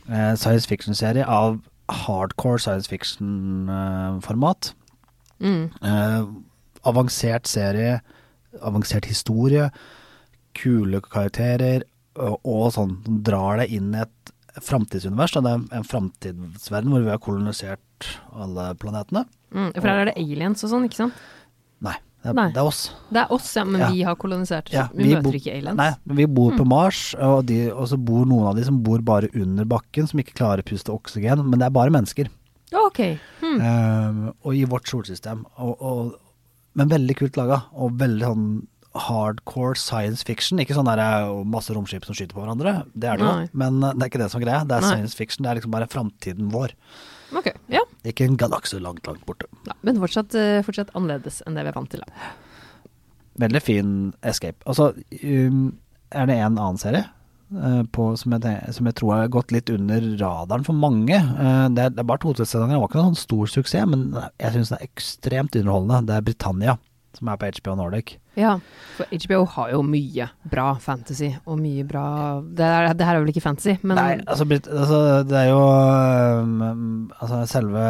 uh, 0.06 0.37
science 0.38 0.69
fiction-serie 0.69 1.26
av 1.26 1.58
hardcore 1.90 2.60
science 2.60 2.88
fiction-format. 2.90 4.72
Mm. 5.40 5.70
Eh, 5.82 6.22
avansert 6.88 7.46
serie, 7.50 8.00
avansert 8.62 9.08
historie, 9.08 9.70
kule 10.54 11.00
karakterer, 11.04 11.84
og, 12.14 12.38
og 12.46 12.69
sånn 12.76 12.98
drar 13.26 13.58
det 13.62 13.70
inn 13.75 13.94
i 13.94 14.02
et 14.04 14.34
framtidsunivers. 14.62 15.34
Det 15.34 15.50
er 15.50 15.78
en 15.78 15.88
framtidsverden 15.88 16.92
hvor 16.92 17.02
vi 17.02 17.10
har 17.12 17.22
kolonisert 17.22 18.10
alle 18.32 18.70
planetene. 18.78 19.25
Mm. 19.54 19.72
For 19.75 19.88
her 19.90 20.04
er 20.04 20.10
det 20.10 20.19
aliens 20.20 20.64
og 20.66 20.72
sånn, 20.72 20.86
ikke 20.88 21.04
sant? 21.04 21.25
Det 22.25 22.32
er, 22.32 22.53
det 22.55 22.61
er 22.62 22.65
oss. 22.71 22.79
Det 23.12 23.21
er 23.21 23.32
oss, 23.37 23.50
ja, 23.53 23.65
men 23.69 23.82
Ja. 23.82 23.88
vi 23.93 24.03
har 24.09 24.17
kolonisert. 24.17 24.71
Ja, 24.73 24.87
vi, 24.94 25.11
vi 25.11 25.17
møter 25.19 25.37
ikke 25.37 25.53
aliens. 25.59 25.76
Nei, 25.76 25.91
vi 26.23 26.26
bor 26.38 26.55
på 26.56 26.65
Mars, 26.65 27.03
og, 27.21 27.44
de, 27.50 27.59
og 27.71 27.85
så 27.91 27.99
bor 28.00 28.25
noen 28.25 28.47
av 28.49 28.56
de 28.56 28.65
som 28.65 28.79
bor 28.87 29.03
bare 29.05 29.29
under 29.37 29.69
bakken, 29.69 30.09
som 30.09 30.23
ikke 30.23 30.38
klarer 30.41 30.65
å 30.65 30.69
puste 30.71 30.94
oksygen, 30.94 31.44
men 31.44 31.61
det 31.61 31.69
er 31.69 31.75
bare 31.76 31.93
mennesker. 31.93 32.31
Ok. 32.81 33.03
Hmm. 33.43 33.61
Um, 33.61 34.23
og 34.43 34.56
i 34.56 34.65
vårt 34.65 34.88
solsystem. 34.88 35.44
Og, 35.61 35.76
og, 35.85 36.15
men 36.75 36.88
veldig 36.91 37.19
kult 37.21 37.37
laga, 37.37 37.61
og 37.76 37.93
veldig 38.00 38.25
sånn 38.32 38.49
hardcore 38.94 39.75
science 39.79 40.23
fiction. 40.26 40.61
Ikke 40.62 40.76
sånn 40.76 40.88
der 40.88 41.02
eh, 41.02 41.32
masse 41.50 41.75
romskip 41.75 42.06
som 42.06 42.17
skyter 42.17 42.37
på 42.37 42.44
hverandre, 42.44 42.76
det 42.94 43.11
er 43.11 43.20
det 43.20 43.26
jo, 43.26 43.35
men 43.65 43.82
eh, 43.82 43.96
det 43.96 44.06
er 44.06 44.13
ikke 44.13 44.22
det 44.22 44.31
som 44.32 44.41
er 44.41 44.46
greia. 44.46 44.63
Det 44.69 44.79
er 44.79 44.86
Nei. 44.86 44.93
science 44.94 45.19
fiction, 45.19 45.44
det 45.44 45.51
er 45.51 45.60
liksom 45.60 45.74
bare 45.74 45.91
framtiden 45.91 46.53
vår. 46.55 46.77
Ok, 47.34 47.51
ja. 47.72 47.82
Ikke 48.06 48.29
en 48.29 48.39
galakse 48.39 48.79
langt, 48.82 49.06
langt 49.08 49.24
borte. 49.27 49.51
ja. 49.67 49.74
Men 49.82 49.98
fortsatt, 50.03 50.36
eh, 50.39 50.63
fortsatt 50.67 50.94
annerledes 50.94 51.43
enn 51.44 51.58
det 51.58 51.67
vi 51.67 51.72
er 51.72 51.79
vant 51.79 51.91
til. 51.91 52.05
Da. 52.06 52.31
Veldig 53.43 53.63
fin 53.65 53.91
escape. 54.22 54.63
Og 54.70 54.79
så 54.79 54.93
um, 54.94 55.67
er 56.15 56.31
det 56.31 56.39
en 56.39 56.55
annen 56.55 56.79
serie 56.79 57.03
uh, 57.51 57.82
på, 57.91 58.13
som, 58.20 58.36
jeg, 58.36 58.74
som 58.77 58.86
jeg 58.86 58.98
tror 59.01 59.15
har 59.17 59.32
gått 59.34 59.51
litt 59.51 59.72
under 59.74 60.06
radaren 60.20 60.67
for 60.67 60.79
mange. 60.79 61.19
Uh, 61.19 61.67
det, 61.74 61.89
er, 61.89 61.96
det 61.96 62.05
er 62.05 62.10
bare 62.13 62.22
to 62.22 62.36
sesonger, 62.39 62.77
det 62.77 62.82
var 62.84 62.93
ikke 62.93 63.03
noen 63.03 63.19
stor 63.19 63.51
suksess, 63.51 63.91
men 63.91 64.13
jeg 64.39 64.55
syns 64.55 64.70
det 64.70 64.79
er 64.79 64.86
ekstremt 64.86 65.58
underholdende. 65.58 66.05
Det 66.06 66.20
er 66.20 66.29
Britannia, 66.31 66.77
som 67.19 67.32
er 67.32 67.41
på 67.41 67.51
HBO 67.58 67.74
Nordic. 67.82 68.20
Ja, 68.36 68.58
for 68.96 69.06
HBO 69.10 69.41
har 69.50 69.70
jo 69.72 69.81
mye 69.82 70.29
bra 70.50 70.74
fantasy, 70.82 71.32
og 71.50 71.58
mye 71.58 71.82
bra 71.86 72.41
Det, 72.46 72.62
er, 72.67 72.93
det 72.94 73.06
her 73.06 73.17
er 73.19 73.22
vel 73.24 73.31
ikke 73.32 73.43
fantasy, 73.43 73.74
men 73.82 73.98
Nei, 73.98 74.20
altså, 74.31 74.46
altså 74.46 74.98
det 75.26 75.38
er 75.41 75.48
jo 75.50 75.58
um, 76.43 77.10
Altså 77.19 77.41
selve, 77.50 77.84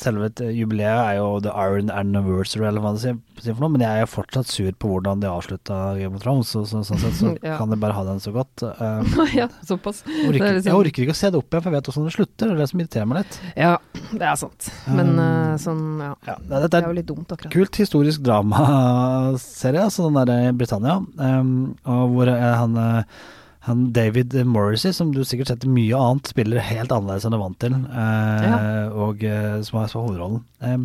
selve 0.00 0.28
jubileet 0.52 1.00
er 1.14 1.18
jo 1.18 1.40
The 1.44 1.52
Iron 1.64 1.90
Anniversary, 1.92 2.66
eller 2.68 2.84
hva 2.84 2.92
det 2.96 3.02
sier, 3.04 3.18
for 3.44 3.62
noe, 3.64 3.72
men 3.74 3.84
jeg 3.84 3.90
er 3.98 4.04
jo 4.04 4.10
fortsatt 4.14 4.48
sur 4.52 4.70
på 4.80 4.90
hvordan 4.94 5.20
de 5.24 5.28
avslutta 5.32 5.78
Game 6.00 6.16
of 6.16 6.22
Thrones, 6.24 6.52
så, 6.54 6.64
så, 6.68 6.82
sånn 6.86 7.00
sett 7.02 7.16
så 7.20 7.32
Ja. 7.44 7.56
kan 7.60 7.72
de 7.72 7.76
bare 7.80 7.92
ha 7.96 8.04
den 8.06 8.20
så 8.24 8.32
godt. 8.32 8.62
Um, 8.80 9.08
ja, 9.36 9.48
såpass. 9.68 10.02
orker, 10.06 10.38
Det 10.38 10.48
er 10.48 10.54
liksom- 10.58 10.70
jeg 10.70 10.78
orker 10.80 11.04
ikke 11.04 11.16
å 11.16 11.18
se 11.18 11.30
det 11.34 11.40
opp 11.40 11.50
igjen, 11.52 11.64
for 11.64 11.70
jeg 11.70 11.76
vet 11.80 11.88
hvordan 11.90 12.08
det 12.08 12.14
slutter. 12.16 12.44
Det 12.46 12.54
er 12.54 12.60
det 12.62 12.68
som 12.70 12.80
irriterer 12.80 13.08
meg 13.10 13.18
litt. 13.20 13.38
Ja, 13.58 13.72
det 14.14 14.22
er 14.32 14.38
sant. 14.40 14.70
Men 14.88 15.12
Um, 15.14 15.20
eh, 15.24 15.56
sånn, 15.62 15.82
ja. 16.00 16.12
Ja, 16.26 16.34
det, 16.40 16.60
Det 16.64 16.70
det 16.72 16.78
er 16.80 16.86
jo 16.88 16.94
litt 16.96 17.06
dumt, 17.10 17.28
akkurat. 17.34 17.52
kult 17.52 17.76
historisk 17.78 18.22
dramaserie, 18.24 19.73
altså 19.82 20.08
den 20.08 20.18
der 20.20 20.50
i 20.50 20.52
Britannia, 20.56 21.00
um, 21.00 21.74
og 21.84 22.14
hvor 22.14 22.30
eh, 22.30 22.52
han 22.60 22.76
eh, 22.80 23.22
han 23.64 23.86
David 23.96 24.34
Morrissey, 24.44 24.92
som 24.92 25.14
du 25.14 25.22
sikkert 25.24 25.48
setter 25.48 25.70
mye 25.72 25.96
annet, 25.96 26.28
spiller 26.34 26.60
helt 26.60 26.92
annerledes 26.92 27.24
enn 27.24 27.32
du 27.32 27.38
er 27.38 27.44
vant 27.46 27.60
til, 27.62 27.76
eh, 27.96 28.98
og 29.06 29.24
eh, 29.24 29.54
som 29.64 29.78
har 29.80 29.94
hovedrollen. 29.94 30.42
Um, 30.60 30.84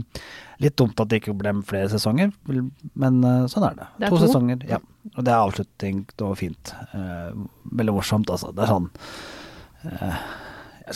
litt 0.63 0.77
dumt 0.79 0.99
at 0.99 1.11
det 1.11 1.19
ikke 1.19 1.35
ble 1.39 1.53
flere 1.67 1.89
sesonger, 1.91 2.31
men 2.47 3.19
uh, 3.25 3.49
sånn 3.51 3.67
er 3.67 3.75
det. 3.81 3.89
Det 3.97 4.07
er 4.07 4.13
to, 4.13 4.21
to. 4.21 4.27
sesonger, 4.27 4.63
ja. 4.69 4.79
Og 5.15 5.25
det 5.25 5.33
er 5.33 5.41
avslutning 5.41 6.03
og 6.23 6.37
fint. 6.39 6.71
Eh, 6.95 7.31
veldig 7.79 7.95
morsomt, 7.95 8.31
altså. 8.31 8.51
Det 8.55 8.63
er 8.63 8.71
sånn 8.71 8.89
eh, 9.89 10.23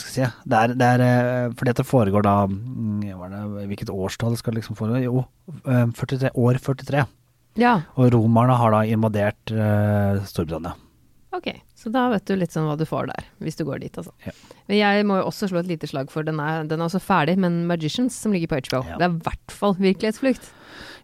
si 0.00 0.20
ja. 0.22 0.30
det 0.48 0.60
er, 0.60 0.74
det 0.78 0.88
er 0.96 1.04
eh, 1.04 1.52
fordi 1.56 1.72
at 1.72 1.80
det 1.80 1.86
foregår 1.88 2.24
da 2.26 2.34
mm, 2.50 3.02
det, 3.04 3.42
Hvilket 3.70 3.92
årstall 3.92 4.36
skal 4.40 4.56
liksom 4.58 4.78
foregå? 4.78 5.00
Jo, 5.04 5.24
eh, 5.68 5.84
43, 5.96 6.32
år 6.34 6.60
43. 6.64 7.04
Ja, 7.56 7.82
Og 7.96 8.10
romerne 8.12 8.56
har 8.58 8.70
da 8.74 8.80
invadert 8.88 9.52
eh, 9.54 10.22
Storbritannia. 10.26 10.74
ok. 11.34 11.52
Så 11.84 11.90
da 11.92 12.06
vet 12.08 12.24
du 12.24 12.34
litt 12.38 12.50
sånn 12.54 12.64
hva 12.64 12.78
du 12.80 12.86
får 12.88 13.10
der, 13.10 13.24
hvis 13.44 13.56
du 13.58 13.64
går 13.68 13.80
dit, 13.82 13.92
altså. 14.00 14.10
Ja. 14.24 14.32
Men 14.70 14.76
jeg 14.78 15.04
må 15.04 15.18
jo 15.20 15.26
også 15.28 15.50
slå 15.50 15.58
et 15.60 15.66
lite 15.68 15.86
slag 15.90 16.08
for 16.10 16.24
den 16.24 16.38
er, 16.40 16.62
den 16.64 16.80
er 16.80 16.86
også 16.86 17.00
ferdig, 17.02 17.34
men 17.36 17.66
Magicians, 17.68 18.14
som 18.16 18.32
ligger 18.32 18.48
på 18.48 18.60
HBO, 18.64 18.80
Ja. 18.88 18.96
det 18.96 19.04
er 19.04 19.12
i 19.12 19.20
hvert 19.26 19.52
fall 19.52 19.74
virkelighetsflukt. 19.74 20.46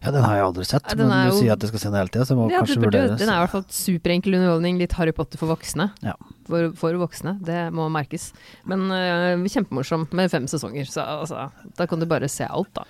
Ja, 0.01 0.09
den 0.15 0.23
har 0.25 0.35
jeg 0.39 0.45
aldri 0.47 0.65
sett, 0.65 0.83
Ja, 0.89 0.95
men 0.97 1.11
du 1.11 1.29
jo- 1.35 1.37
sier 1.43 1.51
at 1.53 1.59
jeg 1.61 1.69
skal 1.69 1.79
se 1.79 1.89
den 1.91 1.99
hele 1.99 2.09
tida, 2.09 2.25
så 2.25 2.33
jeg 2.33 2.37
må 2.39 2.49
Ja, 2.49 2.59
kanskje 2.63 2.81
burde, 2.81 2.97
jo- 3.11 3.15
den 3.15 3.29
er 3.29 3.37
i 3.37 3.45
hvert 3.45 3.51
fall 3.51 3.65
superenkel 3.69 4.33
underholdning, 4.33 4.79
litt 4.79 4.91
Harry 4.93 5.11
Potter 5.11 5.37
for 5.37 5.53
voksne. 5.55 5.91
Ja. 6.01 6.13
For, 6.47 6.71
for 6.73 6.93
voksne, 6.97 7.37
det 7.45 7.71
må 7.71 7.85
merkes. 7.91 8.31
Men 8.65 8.89
øh, 8.89 9.45
kjempemorsom 9.45 10.07
med 10.11 10.31
fem 10.31 10.47
sesonger, 10.47 10.89
så 10.89 11.05
altså, 11.05 11.51
da 11.77 11.85
kan 11.85 11.99
du 11.99 12.07
bare 12.07 12.27
se 12.27 12.43
alt, 12.49 12.73
da. 12.73 12.83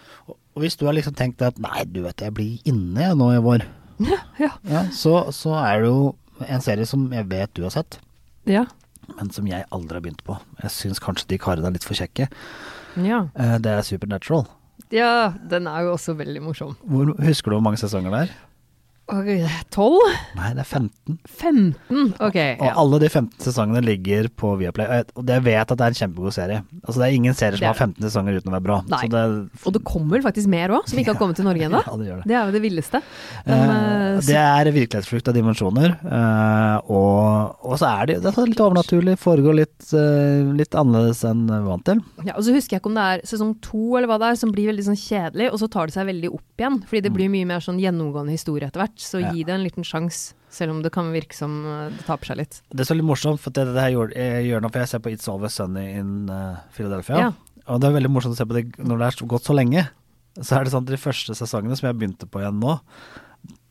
Og 0.56 0.64
hvis 0.66 0.76
du 0.80 0.86
har 0.88 0.94
liksom 0.98 1.16
tenkt 1.16 1.42
at 1.46 1.60
nei, 1.64 1.86
du 1.88 2.02
vet 2.04 2.20
jeg 2.26 2.34
blir 2.36 2.60
inne 2.68 3.06
jeg 3.06 3.16
nå 3.20 3.30
i 3.36 3.42
vår, 3.44 3.64
Ja. 4.42 4.50
ja, 4.66 4.84
så, 4.96 5.28
så 5.36 5.54
er 5.62 5.84
det 5.84 5.90
jo 5.92 6.16
en 6.48 6.64
serie 6.66 6.88
som 6.90 7.04
jeg 7.14 7.28
vet 7.30 7.52
du 7.54 7.62
har 7.68 7.74
sett, 7.76 8.00
Ja. 8.50 8.66
men 9.18 9.30
som 9.32 9.46
jeg 9.48 9.64
aldri 9.72 10.00
har 10.00 10.02
begynt 10.04 10.24
på. 10.26 10.38
Jeg 10.64 10.72
syns 10.74 11.00
kanskje 11.04 11.28
de 11.30 11.38
karene 11.42 11.70
er 11.70 11.76
litt 11.78 11.86
for 11.88 11.94
kjekke. 12.00 12.28
ja. 12.98 13.28
Eh, 13.36 13.58
Det 13.62 13.72
er 13.78 13.82
Supernatural. 13.86 14.48
Ja, 14.92 15.34
den 15.48 15.68
er 15.70 15.86
jo 15.86 15.94
også 15.94 16.16
veldig 16.18 16.42
morsom. 16.44 16.74
Hvor, 16.84 17.14
husker 17.22 17.52
du 17.52 17.56
hvor 17.60 17.64
mange 17.64 17.78
sesonger 17.80 18.12
det 18.12 18.24
er? 18.26 18.32
Tolv? 19.72 20.00
Nei, 20.38 20.52
det 20.56 20.64
er 20.64 20.68
15. 20.70 21.18
15? 21.28 22.14
Ok. 22.24 22.38
Og 22.60 22.66
Ja. 22.66 22.74
alle 22.80 23.00
de 23.00 23.10
15 23.10 23.40
sesongene 23.44 23.82
ligger 23.84 24.30
på 24.30 24.54
Viaplay. 24.58 25.04
Og 25.16 25.26
jeg- 25.28 25.44
vet 25.44 25.72
at 25.72 25.78
det 25.78 25.82
er 25.82 25.88
en 25.88 26.00
kjempegod 26.00 26.34
serie. 26.34 26.64
Altså 26.88 27.00
Det 27.02 27.08
er 27.10 27.16
ingen 27.16 27.34
serier 27.34 27.58
som 27.58 27.68
har 27.68 27.74
15 27.74 28.02
sesonger 28.04 28.38
uten 28.40 28.52
å 28.52 28.56
være 28.60 28.64
bra. 28.64 28.82
Det, 28.88 29.50
Og 29.66 29.74
det 29.74 29.84
kommer 29.84 30.22
faktisk 30.22 30.48
mer 30.48 30.70
òg, 30.70 30.88
som 30.88 30.98
ikke 31.00 31.14
har 31.14 31.20
kommet 31.20 31.36
til 31.36 31.46
Norge 31.46 31.62
ennå. 31.68 31.82
Ja, 31.92 31.98
det 31.98 32.06
det. 32.06 32.24
Det 32.28 32.36
er 32.36 32.46
jo 32.46 32.52
det 32.52 32.62
villeste. 32.62 33.02
Men, 33.46 33.70
Eh, 33.70 34.18
øh, 34.18 34.22
det 34.26 34.36
er 34.36 34.72
virkelighetsflukt 34.72 35.28
av 35.28 35.34
dimensjoner. 35.36 35.92
Uh, 36.06 36.78
og, 36.90 37.56
og 37.64 37.78
så 37.80 38.02
er 38.02 38.06
det, 38.08 38.22
det 38.24 38.32
er 38.38 38.46
litt 38.48 38.60
overnaturlig, 38.64 39.18
foregår 39.20 39.56
litt, 39.56 39.94
uh, 39.94 40.54
litt 40.56 40.72
annerledes 40.72 41.24
enn 41.28 41.48
vi 41.48 41.60
vant 41.68 41.84
til. 41.86 42.00
Ja, 42.24 42.34
og 42.38 42.44
så 42.44 42.54
husker 42.54 42.78
jeg 42.78 42.82
ikke 42.82 42.92
om 42.92 42.96
det 42.96 43.08
er 43.12 43.26
sesong 43.28 43.56
to 43.62 43.98
eller 43.98 44.08
hva 44.08 44.20
det 44.22 44.30
er, 44.32 44.36
som 44.40 44.52
blir 44.52 44.70
veldig 44.72 44.86
sånn 44.88 45.00
kjedelig, 45.00 45.52
og 45.52 45.60
så 45.60 45.70
tar 45.70 45.88
det 45.88 45.96
seg 45.96 46.08
veldig 46.08 46.32
opp 46.34 46.58
igjen. 46.62 46.80
Fordi 46.88 47.02
det 47.02 47.14
blir 47.14 47.30
mye 47.34 47.46
mer 47.50 47.60
sånn 47.60 47.80
gjennomgående 47.82 48.32
historie 48.32 48.68
etter 48.70 48.84
hvert. 48.86 49.01
Så 49.02 49.20
Mm. 49.20 49.26
Ja. 49.26 49.32
gi 49.34 49.44
det 49.48 49.54
en 49.54 49.64
liten 49.66 49.84
sjanse, 49.88 50.34
selv 50.50 50.72
om 50.76 50.82
det 50.84 50.92
kan 50.94 51.12
virke 51.14 51.34
som 51.36 51.66
uh, 51.66 51.90
det 51.90 52.06
taper 52.06 52.32
seg 52.32 52.38
litt. 52.38 52.62
Det 52.70 52.84
er 52.84 52.90
så 52.90 52.96
litt 52.98 53.08
morsomt, 53.08 53.40
for 53.42 53.52
det, 53.56 53.66
det 53.74 53.82
her 53.82 53.92
gjør, 53.96 54.14
jeg 54.16 54.46
gjør 54.50 54.62
nå, 54.62 54.72
for 54.72 54.80
jeg 54.84 54.92
ser 54.92 55.00
på 55.04 55.12
It's 55.14 55.28
Always 55.32 55.58
Sunny 55.58 55.86
in 56.00 56.30
eh, 56.30 56.62
Philadelphia. 56.76 57.18
Ja. 57.18 57.32
Og 57.68 57.82
det 57.82 57.90
er 57.90 57.98
veldig 57.98 58.12
morsomt 58.12 58.36
å 58.36 58.40
se 58.40 58.48
på 58.50 58.58
det 58.58 58.66
når 58.82 58.98
det 59.04 59.10
er 59.10 59.28
gått 59.32 59.48
så 59.48 59.56
lenge. 59.56 59.86
Så 60.40 60.56
er 60.58 60.64
det 60.66 60.72
sånn 60.74 60.86
at 60.88 60.92
de 60.94 60.98
første 61.02 61.36
sesongene 61.36 61.76
som 61.78 61.90
jeg 61.90 61.98
begynte 62.00 62.28
på 62.32 62.42
igjen 62.42 62.60
nå, 62.62 62.78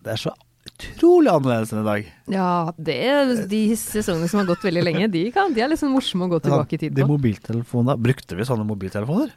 det 0.04 0.14
er 0.14 0.20
så 0.20 0.32
utrolig 0.70 1.30
annerledes 1.32 1.72
enn 1.72 1.82
i 1.82 1.86
dag. 1.88 2.08
Ja, 2.32 2.48
det 2.76 2.96
er 3.08 3.30
de 3.48 3.60
sesongene 3.80 4.28
som 4.28 4.42
har 4.42 4.48
gått 4.50 4.64
veldig 4.64 4.82
lenge, 4.84 5.08
de, 5.12 5.22
kan, 5.34 5.54
de 5.56 5.64
er 5.64 5.76
sånn 5.80 5.92
morsomme 5.94 6.28
å 6.28 6.34
gå 6.34 6.40
tilbake 6.44 6.76
i 6.76 6.82
tid 6.84 6.92
på. 6.92 7.00
De 7.00 7.08
mobiltelefonene 7.08 7.96
Brukte 8.00 8.36
vi 8.38 8.46
sånne 8.48 8.66
mobiltelefoner? 8.68 9.32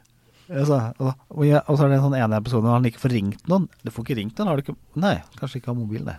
Altså, 0.50 0.78
og, 1.00 1.42
jeg, 1.46 1.62
og 1.64 1.78
så 1.78 1.86
er 1.86 1.92
det 1.94 1.98
en 2.00 2.06
sånn 2.10 2.18
ene 2.20 2.38
episode 2.42 2.66
hvor 2.66 2.76
han 2.76 2.86
ikke 2.90 3.00
får 3.06 3.14
ringt 3.16 3.48
noen. 3.50 3.66
Du 3.84 3.90
får 3.94 4.04
ikke 4.06 4.18
ringt 4.20 4.38
noen, 4.38 4.50
har 4.50 4.60
du 4.60 4.64
ikke 4.66 4.76
Nei, 5.00 5.16
kanskje 5.40 5.60
ikke 5.62 5.72
har 5.72 5.78
mobil, 5.78 6.04
det. 6.08 6.18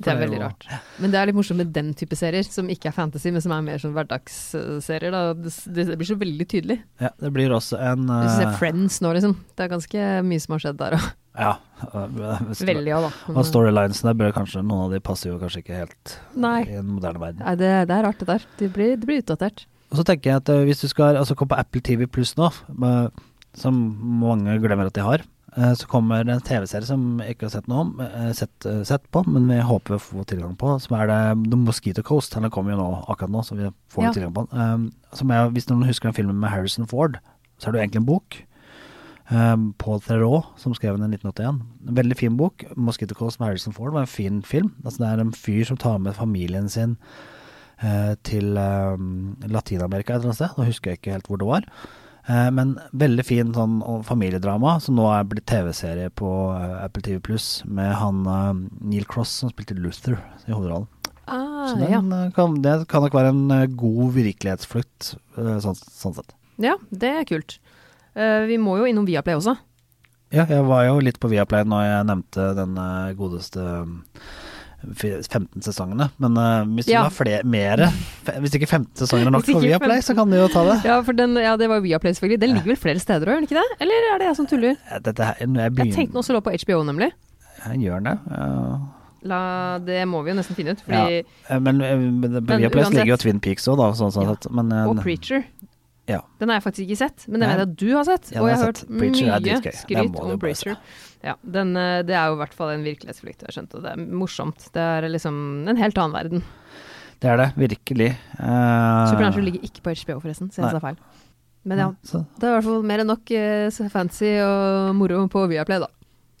Det 0.00 0.10
er 0.12 0.18
veldig 0.20 0.38
rart. 0.40 0.64
Men 1.00 1.12
det 1.12 1.18
er 1.20 1.28
litt 1.28 1.36
morsomt 1.36 1.60
med 1.60 1.70
den 1.72 1.90
type 1.96 2.16
serier, 2.16 2.44
som 2.44 2.68
ikke 2.72 2.90
er 2.90 2.94
fantasy, 2.96 3.30
men 3.32 3.40
som 3.44 3.52
er 3.56 3.62
mer 3.64 3.80
sånn 3.80 3.94
hverdagsserier. 3.96 5.12
Da. 5.12 5.20
Det, 5.36 5.52
det 5.88 5.96
blir 6.00 6.08
så 6.08 6.16
veldig 6.20 6.46
tydelig. 6.52 6.76
Ja, 7.00 7.10
det 7.20 7.30
blir 7.36 7.52
også 7.56 7.78
en 7.80 8.04
Hvis 8.08 8.34
du 8.36 8.42
ser 8.42 8.56
Friends 8.60 8.98
nå, 9.04 9.12
liksom. 9.16 9.36
Det 9.56 9.64
er 9.64 9.70
ganske 9.72 10.08
mye 10.28 10.42
som 10.44 10.56
har 10.56 10.64
skjedd 10.66 10.80
der 10.80 10.98
òg. 10.98 11.06
Ja. 11.36 11.52
eh, 11.92 12.42
Veldig 12.64 12.92
òg, 12.96 13.06
da. 13.06 13.12
Men, 13.28 13.38
Og 13.40 13.48
storylinesene 13.48 14.14
bør 14.16 14.30
kanskje 14.36 14.62
Noen 14.64 14.86
av 14.86 14.94
de 14.96 15.00
passer 15.04 15.28
jo 15.28 15.36
kanskje 15.40 15.60
ikke 15.60 15.80
helt 15.82 16.14
Nei. 16.32 16.58
i 16.64 16.78
en 16.80 16.88
moderne 16.96 17.20
verden. 17.20 17.42
Nei, 17.44 17.56
det, 17.60 17.72
det 17.90 17.96
er 17.98 18.06
rart, 18.08 18.20
det 18.22 18.28
der. 18.30 18.46
Det 18.60 18.70
blir, 18.72 18.94
det 19.00 19.08
blir 19.08 19.20
utdatert. 19.24 19.66
Og 19.92 20.00
så 20.00 20.04
tenker 20.08 20.32
jeg 20.32 20.42
at 20.42 20.52
eh, 20.52 20.62
hvis 20.68 20.80
du 20.84 20.88
skal 20.92 21.20
altså 21.20 21.36
komme 21.36 21.52
på 21.52 21.60
Apple 21.60 21.84
TV 21.84 22.06
Pluss 22.08 22.32
nå, 22.40 22.48
med, 22.72 23.12
som 23.56 23.74
mange 24.20 24.58
glemmer 24.62 24.90
at 24.90 24.96
de 24.96 25.04
har, 25.04 25.22
eh, 25.56 25.72
så 25.78 25.88
kommer 25.88 26.24
det 26.26 26.34
en 26.34 26.44
TV-serie 26.44 26.86
som 26.88 27.04
jeg 27.22 27.36
ikke 27.36 27.48
har 27.48 27.54
sett 27.56 27.68
noe 27.72 27.84
om, 27.86 28.00
eh, 28.04 28.32
sett, 28.36 28.66
eh, 28.68 28.82
sett 28.84 29.06
på, 29.10 29.24
men 29.26 29.48
vi 29.48 29.60
håper 29.64 29.96
å 29.96 30.02
få 30.02 30.26
tilgang 30.28 30.56
på, 30.60 30.74
som 30.80 30.96
er 31.00 31.06
det 31.08 31.50
The 31.50 31.56
Mosquito 31.56 32.02
Coast. 32.02 32.34
Den 32.36 32.50
kommer 32.50 32.76
jo 32.76 32.82
nå, 32.82 32.90
akkurat 33.08 33.32
nå, 33.32 33.44
så 33.44 33.56
vi 33.56 33.70
får 33.90 34.04
Ja. 34.04 34.12
tilgang 34.12 34.34
på 34.34 34.48
den. 34.48 34.60
Um, 34.60 34.92
som 35.12 35.30
er, 35.30 35.48
hvis 35.50 35.66
noen 35.68 35.86
husker 35.86 36.12
den 36.12 36.18
filmen 36.18 36.38
med 36.38 36.50
Harrison 36.50 36.86
Ford, 36.86 37.18
så 37.58 37.68
er 37.68 37.72
det 37.72 37.80
jo 37.80 37.86
egentlig 37.86 38.02
en 38.02 38.12
bok. 38.12 38.42
Um, 39.28 39.74
Paul 39.78 39.98
Theroux, 39.98 40.44
som 40.56 40.72
skrev 40.72 40.98
den 40.98 41.10
i 41.10 41.16
1981. 41.16 41.60
En 41.88 41.94
veldig 41.96 42.16
fin 42.16 42.36
bok. 42.36 42.64
'Mosquito 42.76 43.14
Coast' 43.14 43.40
med 43.40 43.48
Harrison 43.48 43.72
Ford 43.72 43.92
var 43.92 44.02
en 44.02 44.06
fin 44.06 44.42
film. 44.42 44.74
Altså, 44.84 44.98
det 44.98 45.08
er 45.08 45.20
en 45.20 45.32
fyr 45.32 45.64
som 45.64 45.76
tar 45.76 45.98
med 45.98 46.14
familien 46.14 46.68
sin 46.68 46.96
uh, 47.82 48.14
til 48.22 48.56
um, 48.56 49.36
Latin-Amerika 49.42 50.14
et 50.14 50.20
eller 50.20 50.30
annet 50.30 50.34
sted. 50.36 50.48
Nå 50.56 50.64
husker 50.64 50.90
jeg 50.90 51.00
ikke 51.00 51.12
helt 51.12 51.26
hvor 51.26 51.38
det 51.38 51.46
var. 51.48 51.64
Eh, 52.26 52.48
men 52.50 52.74
veldig 52.90 53.22
fin 53.26 53.52
sånn 53.54 53.78
familiedrama, 54.06 54.76
som 54.82 54.96
nå 54.98 55.04
er 55.14 55.26
blitt 55.30 55.46
TV-serie 55.46 56.10
på 56.10 56.30
eh, 56.56 56.72
Apple 56.82 57.04
TV 57.06 57.20
Pluss, 57.22 57.60
med 57.70 57.92
han 58.00 58.24
eh, 58.26 58.48
Neil 58.82 59.06
Cross 59.10 59.36
som 59.44 59.52
spilte 59.52 59.76
Luther 59.78 60.16
i 60.48 60.50
hovedrollen. 60.54 60.88
Ah, 61.26 61.68
Så 61.70 61.78
den, 61.78 61.90
ja. 61.90 62.00
kan, 62.34 62.58
det 62.62 62.74
kan 62.90 63.02
nok 63.02 63.14
være 63.14 63.30
en 63.34 63.76
god 63.78 64.12
virkelighetsflukt, 64.14 65.14
sånn, 65.36 65.74
sånn 65.74 66.14
sett. 66.18 66.34
ja, 66.62 66.76
det 66.90 67.10
er 67.10 67.26
kult. 67.26 67.56
Vi 68.14 68.56
må 68.62 68.76
jo 68.78 68.86
innom 68.88 69.04
Viaplay 69.08 69.34
også. 69.36 69.56
Ja, 70.32 70.46
jeg 70.48 70.62
var 70.64 70.86
jo 70.86 71.00
litt 71.02 71.18
på 71.20 71.28
Viaplay 71.28 71.66
når 71.68 71.82
jeg 71.82 72.06
nevnte 72.08 72.46
den 72.56 72.78
godeste 73.18 73.66
15 74.84 75.62
sesongene. 75.62 76.10
Men 76.22 76.36
uh, 76.38 76.64
hvis 76.76 76.88
Ja. 76.88 77.04
du 77.08 77.24
har 77.24 77.44
mere, 77.44 77.90
hvis 78.40 78.54
ikke 78.54 78.68
15 78.68 78.94
sesonger 78.96 79.26
er 79.26 79.30
nok 79.30 79.44
for 79.44 79.60
Viaplay, 79.60 80.00
så 80.04 80.14
kan 80.14 80.30
de 80.30 80.36
jo 80.36 80.48
ta 80.48 80.64
det. 80.64 80.84
Ja, 80.84 81.00
for 81.02 81.12
den, 81.12 81.34
ja, 81.36 81.56
det 81.56 81.68
var 81.68 81.80
Viaplay 81.80 82.12
selvfølgelig. 82.12 82.40
Den 82.40 82.54
ligger 82.54 82.72
vel 82.74 82.76
flere 82.76 82.98
steder 83.02 83.26
òg, 83.26 83.32
gjør 83.32 83.40
den 83.40 83.48
ikke 83.48 83.60
det? 83.62 83.80
Eller 83.80 84.10
er 84.14 84.18
det 84.18 84.26
jeg 84.30 84.36
som 84.36 84.46
tuller? 84.46 84.76
Eh, 84.90 84.98
Dette 85.00 85.24
her, 85.24 85.34
jeg, 85.40 85.48
jeg 85.48 85.72
Jeg 85.86 85.94
tenkte 85.94 86.12
den 86.12 86.22
også 86.22 86.32
lå 86.36 86.40
på 86.44 86.52
HBO, 86.54 86.82
nemlig. 86.84 87.10
Jeg 87.66 87.80
gjør 87.86 88.04
det. 88.04 88.18
ja. 88.30 88.78
La, 89.26 89.78
det 89.82 90.04
må 90.06 90.20
vi 90.22 90.30
jo 90.30 90.36
nesten 90.38 90.54
finne 90.54 90.76
ut, 90.76 90.82
fordi 90.86 91.16
ja. 91.50 91.58
Men, 91.58 91.80
eh, 91.82 91.96
men 91.98 92.36
Men 92.46 92.60
Viaplay 92.60 92.84
ligger 92.94 93.16
jo 93.16 93.16
Twin 93.24 93.40
Peaks 93.42 93.66
òg, 93.66 93.78
da. 93.80 93.88
Sånn, 93.98 94.12
sånn 94.14 94.28
Ja. 94.28 94.36
Men, 94.54 94.70
eh, 94.70 94.86
Og 94.86 95.00
Preacher. 95.02 95.42
Ja. 96.06 96.20
Den 96.38 96.52
har 96.52 96.60
jeg 96.60 96.66
faktisk 96.68 96.84
ikke 96.86 97.00
sett, 97.00 97.24
men 97.26 97.42
den 97.42 97.50
vet 97.50 97.58
jeg 97.58 97.66
at 97.66 97.76
du 97.80 97.88
har 97.96 98.04
sett. 98.06 98.28
Ja, 98.30 98.42
og 98.42 98.48
jeg 98.48 98.56
har 98.56 98.62
har 98.62 98.70
hørt. 98.70 98.82
Preacher 98.86 99.32
er 99.34 99.42
mye 99.42 99.72
skryt 99.74 100.20
om. 100.22 100.38
Preacher. 100.38 100.76
Ja, 101.26 101.34
den, 101.42 101.72
eh, 101.76 102.02
det 102.06 102.14
er 102.14 102.30
jo 102.30 102.36
i 102.36 102.40
hvert 102.44 102.54
fall 102.54 102.70
en 102.76 102.84
virkelighetsflukt, 102.86 103.42
jeg 103.42 103.66
Og 103.74 103.82
Det 103.82 103.90
er 103.90 103.96
morsomt. 103.96 104.68
Det 104.72 104.82
er 104.82 105.08
liksom 105.10 105.68
en 105.68 105.76
helt 105.76 105.98
annen 105.98 106.14
verden. 106.14 106.44
Det 107.18 107.30
er 107.32 107.36
det, 107.40 107.48
virkelig. 107.56 108.10
Uh, 108.36 109.08
Supernatural 109.08 109.46
ligger 109.48 109.62
ikke 109.64 109.82
på 109.82 109.94
HBO, 109.96 110.18
forresten, 110.20 110.50
så 110.52 110.62
jeg 110.62 110.74
sa 110.76 110.80
feil. 110.82 110.98
Men 111.66 111.80
ja, 111.80 111.86
Så, 112.04 112.20
det 112.36 112.46
er 112.46 112.52
i 112.52 112.56
hvert 112.58 112.66
fall 112.68 112.82
mer 112.86 113.02
enn 113.02 113.08
nok 113.10 113.32
uh, 113.32 113.86
fancy 113.90 114.36
og 114.44 114.92
moro 114.98 115.22
på 115.32 115.46
Viaplay, 115.50 115.80
da. 115.82 115.88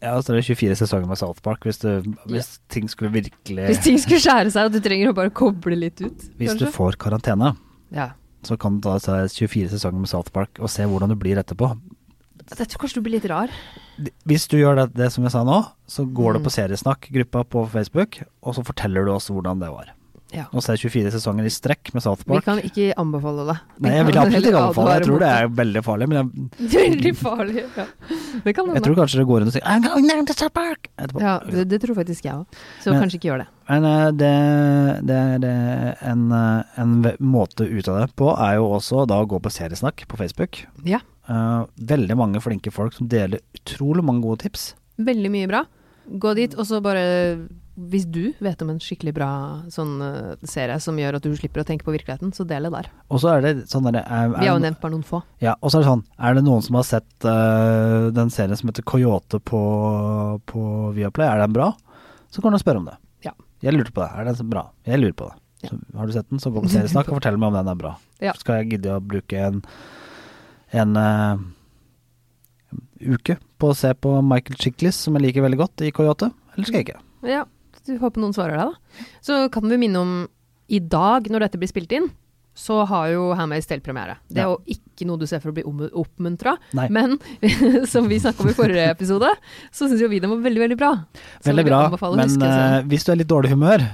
ja, 0.04 0.12
så 0.20 0.34
er 0.34 0.38
det 0.38 0.44
24 0.52 0.76
sesonger 0.82 1.08
med 1.08 1.18
South 1.18 1.40
Park, 1.42 1.64
hvis, 1.66 1.80
du, 1.82 2.04
hvis 2.30 2.60
ting 2.70 2.86
skulle 2.92 3.10
virkelig 3.16 3.66
Hvis 3.72 3.82
ting 3.82 3.98
skulle 3.98 4.20
skjære 4.22 4.52
seg 4.54 4.68
og 4.68 4.76
du 4.76 4.78
trenger 4.84 5.10
å 5.10 5.16
bare 5.16 5.32
koble 5.34 5.80
litt 5.80 6.04
ut, 6.04 6.28
Hvis 6.38 6.60
du 6.60 6.68
får 6.70 7.00
karantene, 7.00 7.56
Ja. 7.90 8.12
Så 8.46 8.56
kan 8.60 8.78
du 8.78 8.86
ta 8.86 8.98
24 9.26 9.68
sesonger 9.74 10.02
med 10.04 10.10
South 10.12 10.30
Park 10.34 10.60
og 10.62 10.70
se 10.72 10.86
hvordan 10.86 11.10
du 11.12 11.18
blir 11.18 11.40
etterpå. 11.42 11.72
Jeg 12.46 12.68
tror 12.70 12.78
kanskje 12.84 13.00
du 13.00 13.04
blir 13.08 13.16
litt 13.18 13.26
rar. 13.30 13.50
Hvis 14.28 14.46
du 14.46 14.58
gjør 14.60 14.76
det, 14.78 14.86
det 14.94 15.08
som 15.14 15.24
jeg 15.26 15.32
sa 15.34 15.42
nå, 15.42 15.58
så 15.90 16.04
går 16.06 16.36
du 16.36 16.38
Mm. 16.38 16.44
på 16.46 16.52
Seriesnakk-gruppa 16.54 17.42
på 17.50 17.64
Facebook, 17.72 18.20
og 18.44 18.54
så 18.54 18.62
forteller 18.62 19.04
du 19.08 19.10
oss 19.16 19.26
hvordan 19.32 19.58
det 19.58 19.70
var. 19.72 19.90
Ja. 20.34 20.48
Nå 20.50 20.58
se 20.64 20.74
jeg 20.74 20.90
24 20.90 21.12
sesonger 21.14 21.46
i 21.46 21.50
strekk 21.54 21.92
med 21.94 22.02
South 22.02 22.24
Park. 22.26 22.40
Vi 22.42 22.46
kan 22.48 22.58
ikke 22.66 22.86
anbefale 22.98 23.44
det. 23.46 23.54
Vi 23.78 23.84
Nei, 23.86 23.92
jeg 23.94 24.06
vil 24.08 24.16
absolutt 24.18 24.48
ikke 24.50 24.62
anbefale 24.62 24.88
det. 24.88 24.96
Jeg 24.96 25.06
tror 25.06 25.22
det 25.22 25.28
er 25.30 25.50
veldig 25.60 25.82
farlig, 25.86 26.08
men 26.10 26.16
jeg, 26.18 26.46
Veldig 26.76 27.12
farlig. 27.20 27.62
Ja. 27.76 27.84
Det 28.46 28.54
kan 28.56 28.72
jeg 28.74 28.82
tror 28.86 28.96
kanskje 28.98 29.20
det 29.20 29.26
går 29.30 29.42
rundt 29.42 29.52
og 29.52 29.56
sier 29.56 29.68
I'm 29.70 29.84
going 29.86 30.08
down 30.10 30.26
to 30.26 30.34
South 30.34 30.54
Park! 30.56 30.88
etterpå. 30.98 31.22
Ja, 31.22 31.36
det, 31.46 31.66
det 31.70 31.78
tror 31.84 31.98
faktisk 32.00 32.26
jeg 32.26 32.34
òg. 32.40 32.58
Så 32.82 32.90
Men- 32.90 33.04
kanskje 33.04 33.20
ikke 33.20 33.30
gjør 33.30 33.44
det. 33.44 33.48
Men 33.70 33.86
eh, 33.90 34.08
det, 34.14 34.32
det, 35.10 35.20
det 35.42 35.52
en, 36.10 36.24
eh, 36.32 36.80
en 36.82 36.96
måte 37.22 37.66
ut 37.66 37.88
av 37.90 38.00
det 38.02 38.08
på 38.18 38.30
er 38.34 38.58
jo 38.58 38.66
også 38.76 39.04
da 39.10 39.20
å 39.22 39.28
gå 39.30 39.40
på 39.42 39.52
seriesnakk 39.54 40.04
på 40.10 40.18
Facebook. 40.20 40.64
Ja. 40.86 41.00
Eh, 41.30 41.62
veldig 41.94 42.18
mange 42.18 42.42
flinke 42.42 42.70
folk 42.74 42.94
som 42.98 43.08
deler 43.10 43.42
utrolig 43.58 44.04
mange 44.06 44.26
gode 44.26 44.42
tips. 44.46 44.72
Veldig 44.98 45.30
mye 45.34 45.50
bra. 45.50 45.62
Gå 46.06 46.34
dit, 46.38 46.54
og 46.54 46.66
så 46.68 46.78
bare 46.82 47.06
Hvis 47.76 48.06
du 48.08 48.30
vet 48.40 48.62
om 48.64 48.70
en 48.72 48.78
skikkelig 48.80 49.12
bra 49.18 49.30
sånn 49.72 49.98
eh, 50.00 50.44
serie 50.48 50.78
som 50.80 50.96
gjør 50.96 51.18
at 51.18 51.26
du 51.26 51.34
slipper 51.36 51.60
å 51.60 51.66
tenke 51.68 51.84
på 51.84 51.92
virkeligheten, 51.92 52.30
så 52.32 52.46
del 52.48 52.68
det 52.68 52.72
der. 52.72 52.90
Og 53.12 53.20
så 53.20 53.34
er 53.34 53.42
det 53.44 53.52
sånn 53.68 53.84
der, 53.90 53.98
er, 54.00 54.30
Vi 54.32 54.46
har 54.46 54.54
jo 54.54 54.60
er, 54.62 54.64
nevnt 54.64 54.80
bare 54.80 54.94
noen 54.94 55.04
få. 55.04 55.20
ja, 55.44 55.52
Og 55.60 55.68
så 55.68 55.78
er 55.78 55.84
det 55.84 55.90
sånn, 55.90 56.04
er 56.16 56.38
det 56.38 56.44
noen 56.46 56.64
som 56.64 56.78
har 56.80 56.86
sett 56.88 57.26
uh, 57.28 58.08
den 58.16 58.32
serien 58.32 58.56
som 58.56 58.70
heter 58.72 58.86
Coyote 58.88 59.42
på, 59.44 59.60
på 60.48 60.62
Viaplay, 60.96 61.28
er 61.28 61.44
den 61.44 61.56
bra? 61.56 61.74
Så 62.32 62.44
kan 62.44 62.56
du 62.56 62.60
spørre 62.62 62.80
om 62.80 62.88
det. 62.88 62.96
Ja. 63.26 63.34
Jeg 63.64 63.76
lurte 63.76 63.92
på 63.92 64.00
det. 64.04 64.08
Er 64.12 64.30
den 64.30 64.48
bra? 64.52 64.62
Jeg 64.88 65.02
lurer 65.02 65.18
på 65.18 65.28
det. 65.28 65.36
Ja. 65.66 65.70
Så, 65.70 65.98
har 65.98 66.08
du 66.08 66.14
sett 66.16 66.30
den, 66.32 66.40
så 66.40 66.52
gå 66.54 66.62
på 66.64 66.70
seriesnakk 66.72 67.10
og 67.10 67.18
fortell 67.18 67.36
meg 67.40 67.52
om 67.52 67.58
den 67.58 67.70
er 67.72 67.78
bra. 67.80 67.92
Ja. 68.24 68.32
Så 68.32 68.44
skal 68.44 68.62
jeg 68.62 68.76
gidde 68.76 68.96
å 68.96 69.04
bruke 69.04 69.42
en, 69.50 69.60
en 70.76 70.96
uh, 70.96 71.44
uke 73.04 73.36
på 73.60 73.72
å 73.72 73.76
se 73.76 73.92
på 73.92 74.16
Michael 74.24 74.56
Chiklis, 74.60 74.98
som 75.04 75.16
jeg 75.16 75.28
liker 75.28 75.44
veldig 75.44 75.60
godt, 75.60 75.84
i 75.84 75.92
Coyote. 75.96 76.30
Eller 76.54 76.68
skal 76.68 76.80
jeg 76.80 76.88
ikke? 76.88 77.02
Ja, 77.26 77.44
håper 78.00 78.22
noen 78.22 78.34
svarer 78.36 78.56
deg, 78.58 78.72
da. 78.72 79.08
Så 79.22 79.40
kan 79.54 79.68
vi 79.70 79.78
minne 79.78 80.02
om 80.02 80.14
i 80.68 80.80
dag, 80.82 81.28
når 81.30 81.46
dette 81.46 81.58
blir 81.62 81.70
spilt 81.70 81.92
inn, 81.94 82.08
så 82.56 82.86
har 82.88 83.10
jo 83.12 83.34
Handmaid's 83.36 83.68
Tale 83.68 83.84
premiere. 83.84 84.16
Det 84.32 84.38
er 84.40 84.46
Ja. 84.46 84.54
jo 84.56 84.62
ikke 84.66 85.04
noe 85.06 85.18
du 85.20 85.26
ser 85.28 85.40
for 85.40 85.52
å 85.52 85.54
bli 85.54 85.62
oppmuntra, 85.92 86.56
men 86.88 87.18
som 87.92 88.08
vi 88.08 88.18
snakka 88.18 88.40
om 88.42 88.48
i 88.48 88.56
forrige 88.56 88.88
episode, 88.90 89.28
så 89.70 89.86
syns 89.90 90.00
jo 90.00 90.08
vi 90.08 90.18
den 90.24 90.30
var 90.32 90.38
veldig, 90.40 90.62
veldig 90.64 90.78
bra. 90.80 90.92
Så 91.44 91.52
Veldig 91.52 91.66
bra, 91.68 91.82
men 92.16 92.28
huske 92.30 92.48
eh, 92.48 92.82
hvis 92.88 93.04
du 93.04 93.12
er 93.12 93.20
litt 93.20 93.28
dårlig 93.28 93.52
humør, 93.52 93.84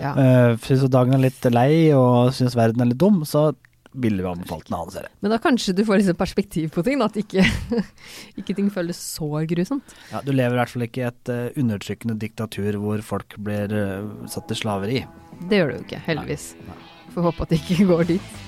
Ja. 0.00 0.12
uh, 0.16 0.56
syns 0.64 0.82
dagen 0.90 1.14
er 1.14 1.22
litt 1.28 1.44
lei 1.52 1.92
og 1.94 2.32
syns 2.34 2.56
verden 2.56 2.80
er 2.82 2.90
litt 2.90 2.98
dum, 2.98 3.22
så 3.28 3.54
ville 3.92 4.22
vi 4.22 4.28
anbefalt 4.28 4.70
en 4.70 4.76
annen 4.78 4.92
serie. 4.94 5.10
Men 5.20 5.34
da 5.34 5.38
kanskje 5.42 5.74
du 5.76 5.84
får 5.86 6.00
liksom 6.00 6.18
perspektiv 6.20 6.70
på 6.74 6.84
ting, 6.86 7.00
da, 7.00 7.08
at 7.10 7.18
ikke, 7.20 7.44
ikke 8.40 8.56
ting 8.58 8.70
føles 8.72 8.98
så 8.98 9.28
grusomt. 9.48 9.96
Ja, 10.12 10.22
du 10.24 10.32
lever 10.34 10.56
i 10.56 10.60
hvert 10.62 10.72
fall 10.72 10.86
ikke 10.86 11.02
i 11.02 11.08
et 11.08 11.32
uh, 11.32 11.48
undertrykkende 11.60 12.16
diktatur 12.20 12.78
hvor 12.82 13.02
folk 13.06 13.36
blir 13.42 13.74
uh, 13.76 14.28
satt 14.32 14.48
til 14.50 14.62
slaveri. 14.62 15.02
Det 15.48 15.60
gjør 15.60 15.72
du 15.72 15.78
jo 15.78 15.86
ikke, 15.86 16.04
heldigvis. 16.06 16.52
Nei. 16.68 16.78
Får 17.12 17.28
håpe 17.28 17.44
at 17.44 17.52
det 17.52 17.60
ikke 17.60 17.88
går 17.92 18.06
dit. 18.14 18.38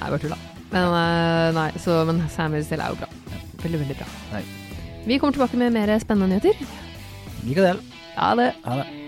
Nei, 0.00 0.10
bare 0.10 0.22
tulla. 0.22 0.38
Men 0.74 0.92
uh, 0.92 1.48
nei, 1.56 1.70
så, 1.82 2.02
men 2.08 2.22
Samuels 2.32 2.70
del 2.72 2.84
er 2.84 2.94
jo 2.94 3.00
bra. 3.02 3.10
Veldig, 3.62 3.82
veldig 3.86 3.98
bra. 3.98 4.12
Nei. 4.34 4.44
Vi 5.06 5.18
kommer 5.22 5.38
tilbake 5.38 5.58
med 5.58 5.74
mer 5.74 5.94
spennende 6.02 6.36
nyheter. 6.36 6.62
Like 7.46 7.62
del. 7.62 7.82
Ha 8.16 8.30
det. 8.38 8.52
Ha 8.66 8.78
det. 8.82 9.05